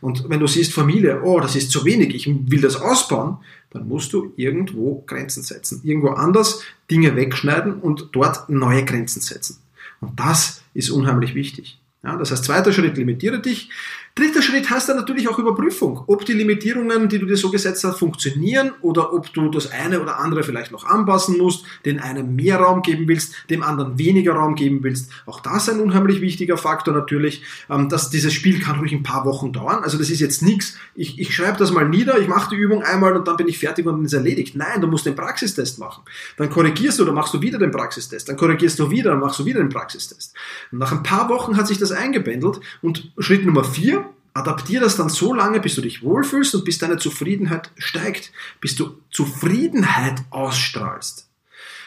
Und 0.00 0.28
wenn 0.28 0.40
du 0.40 0.46
siehst 0.46 0.72
Familie, 0.72 1.22
oh, 1.22 1.38
das 1.38 1.54
ist 1.54 1.70
zu 1.70 1.84
wenig, 1.84 2.14
ich 2.14 2.26
will 2.26 2.60
das 2.60 2.76
ausbauen, 2.76 3.38
dann 3.70 3.86
musst 3.88 4.12
du 4.12 4.32
irgendwo 4.36 5.04
Grenzen 5.06 5.42
setzen. 5.42 5.80
Irgendwo 5.84 6.10
anders 6.10 6.62
Dinge 6.90 7.14
wegschneiden 7.14 7.74
und 7.74 8.08
dort 8.12 8.48
neue 8.48 8.84
Grenzen 8.84 9.20
setzen. 9.20 9.58
Und 10.00 10.18
das 10.18 10.62
ist 10.74 10.90
unheimlich 10.90 11.34
wichtig. 11.34 11.78
Das 12.02 12.30
heißt, 12.30 12.44
zweiter 12.44 12.72
Schritt, 12.72 12.96
limitiere 12.96 13.40
dich. 13.40 13.70
Dritter 14.16 14.42
Schritt 14.42 14.70
heißt 14.70 14.88
dann 14.88 14.96
natürlich 14.96 15.28
auch 15.28 15.40
Überprüfung, 15.40 16.04
ob 16.06 16.24
die 16.24 16.34
Limitierungen, 16.34 17.08
die 17.08 17.18
du 17.18 17.26
dir 17.26 17.36
so 17.36 17.50
gesetzt 17.50 17.82
hast, 17.82 17.98
funktionieren 17.98 18.70
oder 18.80 19.12
ob 19.12 19.32
du 19.32 19.48
das 19.48 19.72
eine 19.72 20.00
oder 20.00 20.20
andere 20.20 20.44
vielleicht 20.44 20.70
noch 20.70 20.84
anpassen 20.84 21.36
musst, 21.36 21.64
den 21.84 21.98
einen 21.98 22.36
mehr 22.36 22.58
Raum 22.58 22.82
geben 22.82 23.08
willst, 23.08 23.34
dem 23.50 23.64
anderen 23.64 23.98
weniger 23.98 24.34
Raum 24.34 24.54
geben 24.54 24.84
willst. 24.84 25.10
Auch 25.26 25.40
das 25.40 25.68
ein 25.68 25.80
unheimlich 25.80 26.20
wichtiger 26.20 26.56
Faktor 26.56 26.94
natürlich, 26.94 27.42
ähm, 27.68 27.88
dass 27.88 28.08
dieses 28.08 28.32
Spiel 28.32 28.60
kann 28.60 28.78
ruhig 28.78 28.92
ein 28.92 29.02
paar 29.02 29.24
Wochen 29.24 29.52
dauern. 29.52 29.82
Also 29.82 29.98
das 29.98 30.10
ist 30.10 30.20
jetzt 30.20 30.42
nichts, 30.42 30.76
ich, 30.94 31.18
ich 31.18 31.34
schreibe 31.34 31.58
das 31.58 31.72
mal 31.72 31.88
nieder, 31.88 32.16
ich 32.20 32.28
mache 32.28 32.50
die 32.50 32.56
Übung 32.56 32.84
einmal 32.84 33.16
und 33.16 33.26
dann 33.26 33.36
bin 33.36 33.48
ich 33.48 33.58
fertig 33.58 33.84
und 33.84 33.96
dann 33.96 34.04
ist 34.04 34.12
erledigt. 34.12 34.54
Nein, 34.54 34.80
du 34.80 34.86
musst 34.86 35.06
den 35.06 35.16
Praxistest 35.16 35.80
machen. 35.80 36.04
Dann 36.36 36.50
korrigierst 36.50 37.00
du, 37.00 37.04
dann 37.04 37.16
machst 37.16 37.34
du 37.34 37.42
wieder 37.42 37.58
den 37.58 37.72
Praxistest, 37.72 38.28
dann 38.28 38.36
korrigierst 38.36 38.78
du 38.78 38.92
wieder, 38.92 39.10
dann 39.10 39.18
machst 39.18 39.40
du 39.40 39.44
wieder 39.44 39.58
den 39.58 39.70
Praxistest. 39.70 40.36
Und 40.70 40.78
nach 40.78 40.92
ein 40.92 41.02
paar 41.02 41.28
Wochen 41.28 41.56
hat 41.56 41.66
sich 41.66 41.78
das 41.78 41.90
eingebändelt 41.90 42.60
und 42.80 43.10
Schritt 43.18 43.44
Nummer 43.44 43.64
vier, 43.64 44.03
Adaptier 44.34 44.80
das 44.80 44.96
dann 44.96 45.08
so 45.08 45.32
lange, 45.32 45.60
bis 45.60 45.76
du 45.76 45.80
dich 45.80 46.02
wohlfühlst 46.02 46.56
und 46.56 46.64
bis 46.64 46.78
deine 46.78 46.96
Zufriedenheit 46.96 47.70
steigt, 47.78 48.32
bis 48.60 48.74
du 48.74 48.98
Zufriedenheit 49.10 50.22
ausstrahlst. 50.30 51.28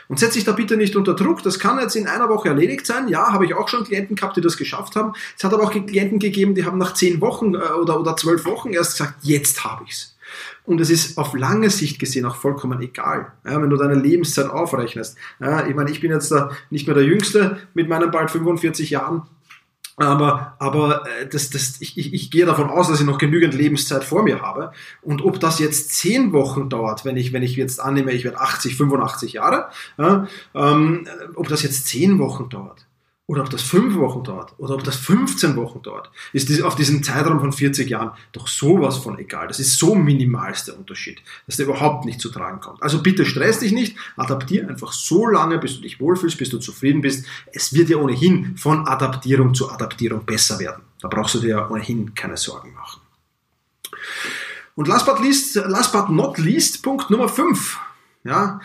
Und 0.08 0.20
setz 0.20 0.36
dich 0.36 0.46
da 0.46 0.54
bitte 0.54 0.78
nicht 0.78 0.96
unter 0.96 1.14
Druck. 1.14 1.44
Das 1.44 1.60
kann 1.60 1.80
jetzt 1.80 1.98
in 1.98 2.08
einer 2.08 2.30
Woche 2.30 2.48
erledigt 2.48 2.86
sein. 2.86 3.10
Ja, 3.10 3.34
habe 3.34 3.46
ich 3.46 3.54
auch 3.54 3.68
schon 3.68 3.84
Klienten 3.84 4.16
gehabt, 4.16 4.38
die 4.38 4.42
das 4.42 4.56
geschafft 4.56 4.96
haben. 4.96 5.12
Es 5.38 5.44
hat 5.44 5.54
aber 5.54 5.64
auch 5.64 5.72
Klienten 5.72 6.20
gegeben, 6.20 6.56
die 6.56 6.64
haben 6.64 6.78
nach 6.78 6.94
zehn 6.94 7.20
Wochen 7.20 7.56
äh, 7.56 7.58
oder, 7.58 8.00
oder 8.00 8.16
zwölf 8.16 8.46
Wochen 8.46 8.72
erst 8.72 8.98
gesagt, 8.98 9.16
jetzt 9.24 9.66
habe 9.66 9.84
ich's. 9.86 10.16
Und 10.66 10.82
es 10.82 10.90
ist 10.90 11.18
auf 11.18 11.34
lange 11.36 11.70
Sicht 11.70 12.00
gesehen 12.00 12.26
auch 12.26 12.36
vollkommen 12.36 12.82
egal, 12.82 13.32
ja, 13.46 13.62
wenn 13.62 13.70
du 13.70 13.78
deine 13.78 13.96
Lebenszeit 13.96 14.50
aufrechnest. 14.50 15.18
Ja, 15.40 15.66
ich 15.66 15.76
meine, 15.76 15.90
ich 15.90 16.02
bin 16.02 16.12
jetzt 16.12 16.32
da 16.32 16.52
nicht 16.70 16.88
mehr 16.88 16.96
der 16.96 17.06
Jüngste 17.06 17.58
mit 17.74 17.88
meinen 17.88 18.12
bald 18.12 18.32
45 18.32 18.90
Jahren. 18.90 19.24
Aber, 20.00 20.56
aber 20.60 21.08
äh, 21.08 21.28
das, 21.28 21.50
das, 21.50 21.82
ich, 21.82 21.98
ich, 21.98 22.14
ich 22.14 22.30
gehe 22.30 22.46
davon 22.46 22.70
aus, 22.70 22.88
dass 22.88 23.00
ich 23.00 23.06
noch 23.06 23.18
genügend 23.18 23.56
Lebenszeit 23.56 24.04
vor 24.04 24.22
mir 24.22 24.44
habe. 24.44 24.72
Und 25.02 25.24
ob 25.24 25.40
das 25.40 25.58
jetzt 25.58 25.92
zehn 25.96 26.34
Wochen 26.34 26.70
dauert, 26.70 27.04
wenn 27.04 27.18
ich, 27.18 27.34
wenn 27.34 27.42
ich 27.42 27.56
jetzt 27.56 27.80
annehme, 27.80 28.12
ich 28.12 28.24
werde 28.24 28.40
80, 28.40 28.78
85 28.78 29.34
Jahre, 29.34 29.70
ja, 29.98 30.28
ähm, 30.54 31.08
ob 31.34 31.48
das 31.48 31.64
jetzt 31.64 31.88
zehn 31.88 32.20
Wochen 32.20 32.48
dauert, 32.48 32.87
oder 33.28 33.42
ob 33.42 33.50
das 33.50 33.62
fünf 33.62 33.96
Wochen 33.96 34.24
dauert 34.24 34.54
oder 34.58 34.74
ob 34.74 34.86
das 34.86 34.96
15 34.96 35.58
Wochen 35.58 35.82
dauert, 35.82 36.10
ist 36.32 36.62
auf 36.64 36.76
diesem 36.76 37.04
Zeitraum 37.04 37.42
von 37.42 37.52
40 37.52 37.90
Jahren 37.90 38.12
doch 38.32 38.48
sowas 38.48 38.98
von 38.98 39.20
egal. 39.20 39.50
Das 39.50 39.60
ist 39.60 39.78
so 39.78 39.96
minimalster 39.96 40.78
Unterschied, 40.78 41.22
dass 41.46 41.58
der 41.58 41.66
überhaupt 41.66 42.06
nicht 42.06 42.22
zu 42.22 42.30
tragen 42.30 42.62
kommt. 42.62 42.82
Also 42.82 43.04
bitte 43.04 43.26
stress 43.26 43.60
dich 43.60 43.74
nicht, 43.74 43.98
adaptier 44.16 44.70
einfach 44.70 44.94
so 44.94 45.28
lange, 45.28 45.60
bis 45.60 45.76
du 45.76 45.82
dich 45.82 46.00
wohlfühlst, 46.00 46.38
bis 46.38 46.50
du 46.50 46.58
zufrieden 46.58 47.02
bist. 47.02 47.26
Es 47.52 47.74
wird 47.74 47.90
ja 47.90 47.98
ohnehin 47.98 48.58
von 48.58 48.88
Adaptierung 48.88 49.54
zu 49.54 49.70
Adaptierung 49.70 50.26
besser 50.26 50.58
werden. 50.60 50.84
Da 51.02 51.10
brauchst 51.10 51.36
du 51.36 51.40
dir 51.40 51.50
ja 51.50 51.70
ohnehin 51.70 52.16
keine 52.16 52.38
Sorgen 52.38 52.74
machen. 52.74 53.02
Und 54.76 54.88
last 54.88 55.06
but, 55.06 55.20
least, 55.20 55.56
last 55.56 55.92
but 55.92 56.10
not 56.10 56.38
least, 56.38 56.82
Punkt 56.82 57.10
Nummer 57.10 57.28
5. 57.28 57.78
Ja, 58.24 58.62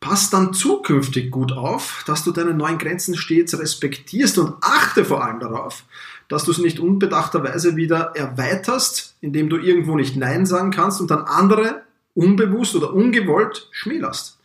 Pass 0.00 0.30
dann 0.30 0.52
zukünftig 0.52 1.30
gut 1.30 1.52
auf, 1.52 2.04
dass 2.06 2.22
du 2.22 2.30
deine 2.30 2.54
neuen 2.54 2.78
Grenzen 2.78 3.16
stets 3.16 3.58
respektierst 3.58 4.38
und 4.38 4.54
achte 4.60 5.04
vor 5.04 5.24
allem 5.24 5.40
darauf, 5.40 5.84
dass 6.28 6.44
du 6.44 6.50
es 6.50 6.58
nicht 6.58 6.80
unbedachterweise 6.80 7.76
wieder 7.76 8.12
erweiterst, 8.14 9.16
indem 9.20 9.48
du 9.48 9.56
irgendwo 9.56 9.96
nicht 9.96 10.16
Nein 10.16 10.44
sagen 10.44 10.70
kannst 10.70 11.00
und 11.00 11.10
dann 11.10 11.22
andere 11.24 11.82
unbewusst 12.14 12.74
oder 12.74 12.92
ungewollt 12.92 13.68
schmälerst. 13.72 14.38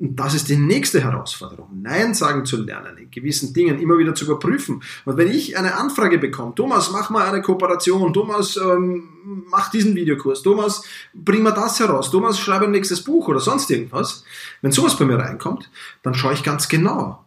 Und 0.00 0.16
das 0.16 0.34
ist 0.34 0.48
die 0.48 0.56
nächste 0.56 1.00
Herausforderung, 1.00 1.68
Nein 1.80 2.14
sagen 2.14 2.44
zu 2.44 2.60
lernen, 2.60 2.98
in 2.98 3.10
gewissen 3.12 3.54
Dingen 3.54 3.78
immer 3.78 3.96
wieder 3.96 4.14
zu 4.14 4.24
überprüfen. 4.24 4.82
Und 5.04 5.16
wenn 5.16 5.30
ich 5.30 5.56
eine 5.56 5.76
Anfrage 5.76 6.18
bekomme, 6.18 6.54
Thomas, 6.54 6.90
mach 6.90 7.10
mal 7.10 7.28
eine 7.28 7.42
Kooperation, 7.42 8.12
Thomas, 8.12 8.56
ähm, 8.56 9.08
mach 9.48 9.70
diesen 9.70 9.94
Videokurs, 9.94 10.42
Thomas, 10.42 10.82
bring 11.14 11.42
mal 11.42 11.52
das 11.52 11.78
heraus, 11.78 12.10
Thomas, 12.10 12.40
schreibe 12.40 12.64
ein 12.64 12.72
nächstes 12.72 13.04
Buch 13.04 13.28
oder 13.28 13.38
sonst 13.38 13.70
irgendwas. 13.70 14.24
Wenn 14.62 14.72
sowas 14.72 14.98
bei 14.98 15.04
mir 15.04 15.18
reinkommt, 15.18 15.70
dann 16.02 16.14
schaue 16.14 16.34
ich 16.34 16.42
ganz 16.42 16.68
genau, 16.68 17.24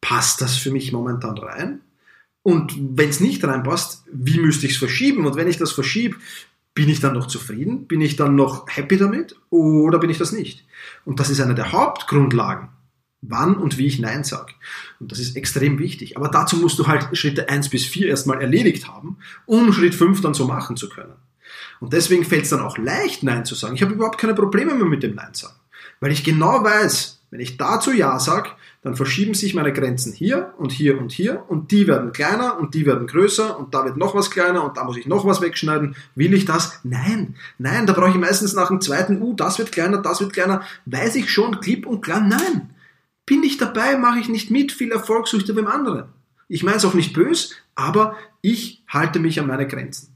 passt 0.00 0.40
das 0.40 0.56
für 0.56 0.70
mich 0.70 0.92
momentan 0.92 1.36
rein? 1.36 1.82
Und 2.42 2.74
wenn 2.96 3.10
es 3.10 3.20
nicht 3.20 3.44
reinpasst, 3.44 4.04
wie 4.10 4.40
müsste 4.40 4.64
ich 4.64 4.72
es 4.72 4.78
verschieben? 4.78 5.26
Und 5.26 5.36
wenn 5.36 5.48
ich 5.48 5.58
das 5.58 5.72
verschiebe, 5.72 6.16
bin 6.78 6.88
ich 6.88 7.00
dann 7.00 7.14
noch 7.14 7.26
zufrieden? 7.26 7.88
Bin 7.88 8.00
ich 8.00 8.14
dann 8.14 8.36
noch 8.36 8.68
happy 8.68 8.98
damit? 8.98 9.34
Oder 9.50 9.98
bin 9.98 10.10
ich 10.10 10.18
das 10.18 10.30
nicht? 10.30 10.64
Und 11.04 11.18
das 11.18 11.28
ist 11.28 11.40
eine 11.40 11.56
der 11.56 11.72
Hauptgrundlagen, 11.72 12.68
wann 13.20 13.56
und 13.56 13.78
wie 13.78 13.86
ich 13.86 13.98
Nein 13.98 14.22
sage. 14.22 14.52
Und 15.00 15.10
das 15.10 15.18
ist 15.18 15.34
extrem 15.34 15.80
wichtig. 15.80 16.16
Aber 16.16 16.28
dazu 16.28 16.56
musst 16.56 16.78
du 16.78 16.86
halt 16.86 17.08
Schritte 17.18 17.48
1 17.48 17.70
bis 17.70 17.84
4 17.84 18.06
erstmal 18.06 18.40
erledigt 18.40 18.86
haben, 18.86 19.16
um 19.44 19.72
Schritt 19.72 19.96
5 19.96 20.20
dann 20.20 20.34
so 20.34 20.46
machen 20.46 20.76
zu 20.76 20.88
können. 20.88 21.14
Und 21.80 21.94
deswegen 21.94 22.24
fällt 22.24 22.44
es 22.44 22.50
dann 22.50 22.60
auch 22.60 22.78
leicht, 22.78 23.24
Nein 23.24 23.44
zu 23.44 23.56
sagen. 23.56 23.74
Ich 23.74 23.82
habe 23.82 23.94
überhaupt 23.94 24.18
keine 24.20 24.34
Probleme 24.34 24.72
mehr 24.72 24.86
mit 24.86 25.02
dem 25.02 25.16
Nein 25.16 25.34
sagen. 25.34 25.56
Weil 25.98 26.12
ich 26.12 26.22
genau 26.22 26.62
weiß, 26.62 27.24
wenn 27.32 27.40
ich 27.40 27.56
dazu 27.56 27.90
Ja 27.90 28.20
sage, 28.20 28.50
dann 28.82 28.94
verschieben 28.94 29.34
sich 29.34 29.54
meine 29.54 29.72
Grenzen 29.72 30.12
hier 30.12 30.54
und 30.56 30.70
hier 30.70 30.98
und 30.98 31.10
hier 31.10 31.44
und 31.48 31.72
die 31.72 31.86
werden 31.86 32.12
kleiner 32.12 32.58
und 32.58 32.74
die 32.74 32.86
werden 32.86 33.06
größer 33.06 33.58
und 33.58 33.74
da 33.74 33.84
wird 33.84 33.96
noch 33.96 34.14
was 34.14 34.30
kleiner 34.30 34.64
und 34.64 34.76
da 34.76 34.84
muss 34.84 34.96
ich 34.96 35.06
noch 35.06 35.26
was 35.26 35.40
wegschneiden. 35.40 35.96
Will 36.14 36.32
ich 36.32 36.44
das? 36.44 36.80
Nein, 36.84 37.34
nein, 37.58 37.86
da 37.86 37.92
brauche 37.92 38.10
ich 38.10 38.16
meistens 38.16 38.54
nach 38.54 38.68
dem 38.68 38.80
zweiten, 38.80 39.20
uh, 39.20 39.34
das 39.34 39.58
wird 39.58 39.72
kleiner, 39.72 39.98
das 39.98 40.20
wird 40.20 40.32
kleiner, 40.32 40.62
weiß 40.86 41.16
ich 41.16 41.30
schon 41.30 41.60
klipp 41.60 41.86
und 41.86 42.02
klar, 42.02 42.20
nein. 42.20 42.70
Bin 43.26 43.42
ich 43.42 43.58
dabei, 43.58 43.96
mache 43.98 44.20
ich 44.20 44.28
nicht 44.28 44.50
mit, 44.50 44.72
viel 44.72 44.92
Erfolg 44.92 45.28
suche 45.28 45.42
ich 45.42 45.54
beim 45.54 45.66
anderen. 45.66 46.04
Ich 46.46 46.62
meine 46.62 46.78
es 46.78 46.84
auch 46.84 46.94
nicht 46.94 47.12
böse, 47.12 47.54
aber 47.74 48.16
ich 48.40 48.82
halte 48.88 49.18
mich 49.18 49.38
an 49.40 49.48
meine 49.48 49.66
Grenzen. 49.66 50.14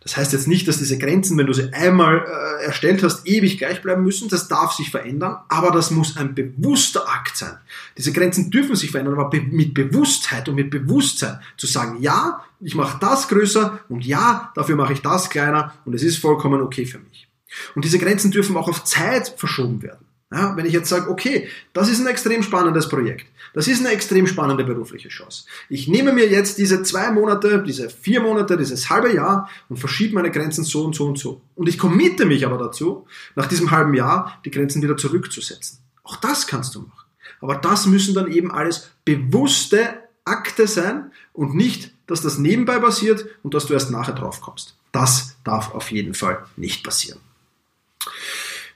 Das 0.00 0.16
heißt 0.16 0.32
jetzt 0.32 0.48
nicht, 0.48 0.68
dass 0.68 0.78
diese 0.78 0.96
Grenzen, 0.98 1.36
wenn 1.38 1.46
du 1.46 1.52
sie 1.52 1.72
einmal 1.72 2.24
äh, 2.24 2.64
erstellt 2.64 3.02
hast, 3.02 3.26
ewig 3.26 3.58
gleich 3.58 3.82
bleiben 3.82 4.04
müssen. 4.04 4.28
Das 4.28 4.48
darf 4.48 4.72
sich 4.72 4.90
verändern, 4.90 5.38
aber 5.48 5.70
das 5.70 5.90
muss 5.90 6.16
ein 6.16 6.34
bewusster 6.34 7.08
Akt 7.08 7.36
sein. 7.36 7.58
Diese 7.96 8.12
Grenzen 8.12 8.50
dürfen 8.50 8.76
sich 8.76 8.90
verändern, 8.90 9.14
aber 9.14 9.30
be 9.30 9.40
mit 9.40 9.74
Bewusstheit 9.74 10.48
und 10.48 10.54
mit 10.54 10.70
Bewusstsein 10.70 11.40
zu 11.56 11.66
sagen, 11.66 12.00
ja, 12.00 12.44
ich 12.60 12.74
mache 12.74 12.98
das 13.00 13.28
größer 13.28 13.80
und 13.88 14.04
ja, 14.04 14.52
dafür 14.54 14.76
mache 14.76 14.92
ich 14.92 15.02
das 15.02 15.30
kleiner 15.30 15.74
und 15.84 15.94
es 15.94 16.02
ist 16.02 16.18
vollkommen 16.18 16.62
okay 16.62 16.86
für 16.86 16.98
mich. 16.98 17.28
Und 17.74 17.84
diese 17.84 17.98
Grenzen 17.98 18.30
dürfen 18.30 18.56
auch 18.56 18.68
auf 18.68 18.84
Zeit 18.84 19.34
verschoben 19.36 19.82
werden. 19.82 20.07
Ja, 20.30 20.54
wenn 20.56 20.66
ich 20.66 20.74
jetzt 20.74 20.90
sage, 20.90 21.10
okay, 21.10 21.48
das 21.72 21.88
ist 21.88 22.00
ein 22.00 22.06
extrem 22.06 22.42
spannendes 22.42 22.88
Projekt, 22.90 23.26
das 23.54 23.66
ist 23.66 23.80
eine 23.80 23.94
extrem 23.94 24.26
spannende 24.26 24.62
berufliche 24.62 25.08
Chance. 25.08 25.44
Ich 25.70 25.88
nehme 25.88 26.12
mir 26.12 26.28
jetzt 26.28 26.58
diese 26.58 26.82
zwei 26.82 27.10
Monate, 27.10 27.62
diese 27.62 27.88
vier 27.88 28.20
Monate, 28.20 28.58
dieses 28.58 28.90
halbe 28.90 29.14
Jahr 29.14 29.48
und 29.70 29.78
verschiebe 29.78 30.14
meine 30.14 30.30
Grenzen 30.30 30.64
so 30.64 30.84
und 30.84 30.94
so 30.94 31.06
und 31.06 31.18
so. 31.18 31.40
Und 31.54 31.66
ich 31.66 31.78
committe 31.78 32.26
mich 32.26 32.44
aber 32.44 32.58
dazu, 32.58 33.06
nach 33.36 33.46
diesem 33.46 33.70
halben 33.70 33.94
Jahr 33.94 34.38
die 34.44 34.50
Grenzen 34.50 34.82
wieder 34.82 34.98
zurückzusetzen. 34.98 35.78
Auch 36.02 36.16
das 36.16 36.46
kannst 36.46 36.74
du 36.74 36.82
machen. 36.82 37.08
Aber 37.40 37.54
das 37.54 37.86
müssen 37.86 38.14
dann 38.14 38.30
eben 38.30 38.50
alles 38.50 38.90
bewusste 39.06 40.02
Akte 40.24 40.66
sein 40.66 41.10
und 41.32 41.54
nicht, 41.54 41.94
dass 42.06 42.20
das 42.20 42.36
nebenbei 42.36 42.78
passiert 42.78 43.24
und 43.42 43.54
dass 43.54 43.66
du 43.66 43.72
erst 43.72 43.90
nachher 43.90 44.14
drauf 44.14 44.42
kommst. 44.42 44.76
Das 44.92 45.36
darf 45.44 45.74
auf 45.74 45.90
jeden 45.90 46.12
Fall 46.12 46.44
nicht 46.56 46.84
passieren. 46.84 47.20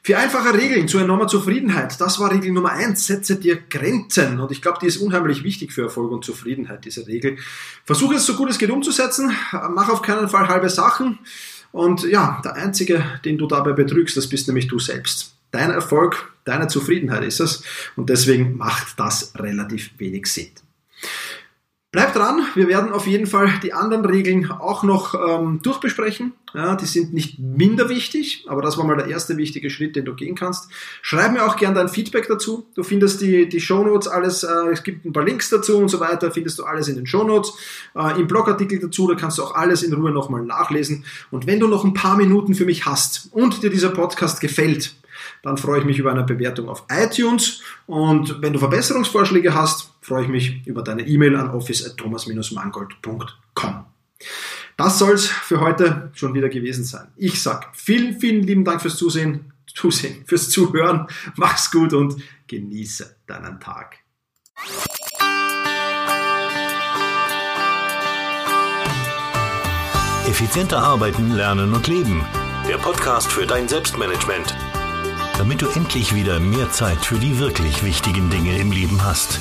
Vier 0.04 0.18
einfache 0.18 0.52
Regeln 0.52 0.88
zu 0.88 0.98
enormer 0.98 1.28
Zufriedenheit. 1.28 2.00
Das 2.00 2.18
war 2.18 2.32
Regel 2.32 2.50
Nummer 2.50 2.72
eins. 2.72 3.06
Setze 3.06 3.36
dir 3.36 3.56
Grenzen. 3.70 4.40
Und 4.40 4.50
ich 4.50 4.60
glaube, 4.60 4.78
die 4.82 4.86
ist 4.86 4.96
unheimlich 4.96 5.44
wichtig 5.44 5.72
für 5.72 5.82
Erfolg 5.82 6.10
und 6.10 6.24
Zufriedenheit, 6.24 6.84
diese 6.84 7.06
Regel. 7.06 7.36
Versuche 7.84 8.16
es 8.16 8.26
so 8.26 8.34
gut 8.34 8.50
es 8.50 8.58
geht 8.58 8.70
umzusetzen. 8.70 9.30
Mach 9.52 9.88
auf 9.88 10.02
keinen 10.02 10.28
Fall 10.28 10.48
halbe 10.48 10.68
Sachen. 10.70 11.20
Und 11.70 12.02
ja, 12.02 12.40
der 12.44 12.54
Einzige, 12.56 13.04
den 13.24 13.38
du 13.38 13.46
dabei 13.46 13.74
betrügst, 13.74 14.16
das 14.16 14.28
bist 14.28 14.48
nämlich 14.48 14.66
du 14.66 14.80
selbst. 14.80 15.36
Dein 15.52 15.70
Erfolg, 15.70 16.32
deine 16.44 16.66
Zufriedenheit 16.66 17.22
ist 17.22 17.38
es. 17.38 17.62
Und 17.94 18.10
deswegen 18.10 18.56
macht 18.56 18.98
das 18.98 19.32
relativ 19.36 19.92
wenig 19.98 20.26
Sinn. 20.26 20.50
Bleibt 21.92 22.16
dran, 22.16 22.40
wir 22.54 22.68
werden 22.68 22.90
auf 22.90 23.06
jeden 23.06 23.26
Fall 23.26 23.52
die 23.62 23.74
anderen 23.74 24.06
Regeln 24.06 24.50
auch 24.50 24.82
noch 24.82 25.14
ähm, 25.14 25.60
durchbesprechen. 25.62 26.32
Ja, 26.54 26.74
die 26.74 26.86
sind 26.86 27.12
nicht 27.12 27.38
minder 27.38 27.90
wichtig, 27.90 28.46
aber 28.48 28.62
das 28.62 28.78
war 28.78 28.86
mal 28.86 28.96
der 28.96 29.08
erste 29.08 29.36
wichtige 29.36 29.68
Schritt, 29.68 29.94
den 29.94 30.06
du 30.06 30.14
gehen 30.14 30.34
kannst. 30.34 30.70
Schreib 31.02 31.32
mir 31.32 31.44
auch 31.44 31.56
gerne 31.56 31.74
dein 31.74 31.90
Feedback 31.90 32.28
dazu. 32.28 32.66
Du 32.74 32.82
findest 32.82 33.20
die, 33.20 33.46
die 33.46 33.60
Shownotes, 33.60 34.08
alles, 34.08 34.42
äh, 34.42 34.70
es 34.72 34.82
gibt 34.84 35.04
ein 35.04 35.12
paar 35.12 35.24
Links 35.24 35.50
dazu 35.50 35.76
und 35.76 35.90
so 35.90 36.00
weiter, 36.00 36.30
findest 36.30 36.58
du 36.58 36.64
alles 36.64 36.88
in 36.88 36.96
den 36.96 37.06
Shownotes. 37.06 37.52
Äh, 37.94 38.18
Im 38.18 38.26
Blogartikel 38.26 38.78
dazu, 38.78 39.06
da 39.06 39.14
kannst 39.14 39.36
du 39.36 39.42
auch 39.42 39.54
alles 39.54 39.82
in 39.82 39.92
Ruhe 39.92 40.12
nochmal 40.12 40.46
nachlesen. 40.46 41.04
Und 41.30 41.46
wenn 41.46 41.60
du 41.60 41.68
noch 41.68 41.84
ein 41.84 41.92
paar 41.92 42.16
Minuten 42.16 42.54
für 42.54 42.64
mich 42.64 42.86
hast 42.86 43.28
und 43.32 43.62
dir 43.62 43.68
dieser 43.68 43.90
Podcast 43.90 44.40
gefällt, 44.40 44.94
dann 45.42 45.58
freue 45.58 45.80
ich 45.80 45.84
mich 45.84 45.98
über 45.98 46.10
eine 46.10 46.24
Bewertung 46.24 46.70
auf 46.70 46.84
iTunes. 46.90 47.60
Und 47.86 48.40
wenn 48.40 48.54
du 48.54 48.58
Verbesserungsvorschläge 48.58 49.54
hast, 49.54 49.91
freue 50.02 50.24
ich 50.24 50.28
mich 50.28 50.66
über 50.66 50.82
deine 50.82 51.06
E-Mail 51.06 51.36
an 51.36 51.48
office.thomas-mangold.com. 51.50 53.84
Das 54.76 54.98
soll 54.98 55.14
es 55.14 55.26
für 55.26 55.60
heute 55.60 56.10
schon 56.14 56.34
wieder 56.34 56.50
gewesen 56.50 56.84
sein. 56.84 57.08
Ich 57.16 57.42
sage 57.42 57.66
vielen, 57.72 58.20
vielen 58.20 58.42
lieben 58.42 58.64
Dank 58.64 58.82
fürs 58.82 58.96
Zusehen, 58.96 59.52
Zusehen, 59.74 60.24
fürs 60.26 60.50
Zuhören. 60.50 61.06
Mach's 61.36 61.70
gut 61.70 61.94
und 61.94 62.16
genieße 62.46 63.16
deinen 63.26 63.58
Tag. 63.60 63.96
Effizienter 70.26 70.78
arbeiten, 70.78 71.34
lernen 71.34 71.72
und 71.72 71.86
leben. 71.86 72.22
Der 72.68 72.76
Podcast 72.78 73.32
für 73.32 73.46
dein 73.46 73.68
Selbstmanagement 73.68 74.54
damit 75.38 75.62
du 75.62 75.68
endlich 75.68 76.14
wieder 76.14 76.40
mehr 76.40 76.70
Zeit 76.70 77.04
für 77.04 77.18
die 77.18 77.38
wirklich 77.38 77.82
wichtigen 77.82 78.30
Dinge 78.30 78.58
im 78.58 78.70
Leben 78.70 79.02
hast. 79.02 79.40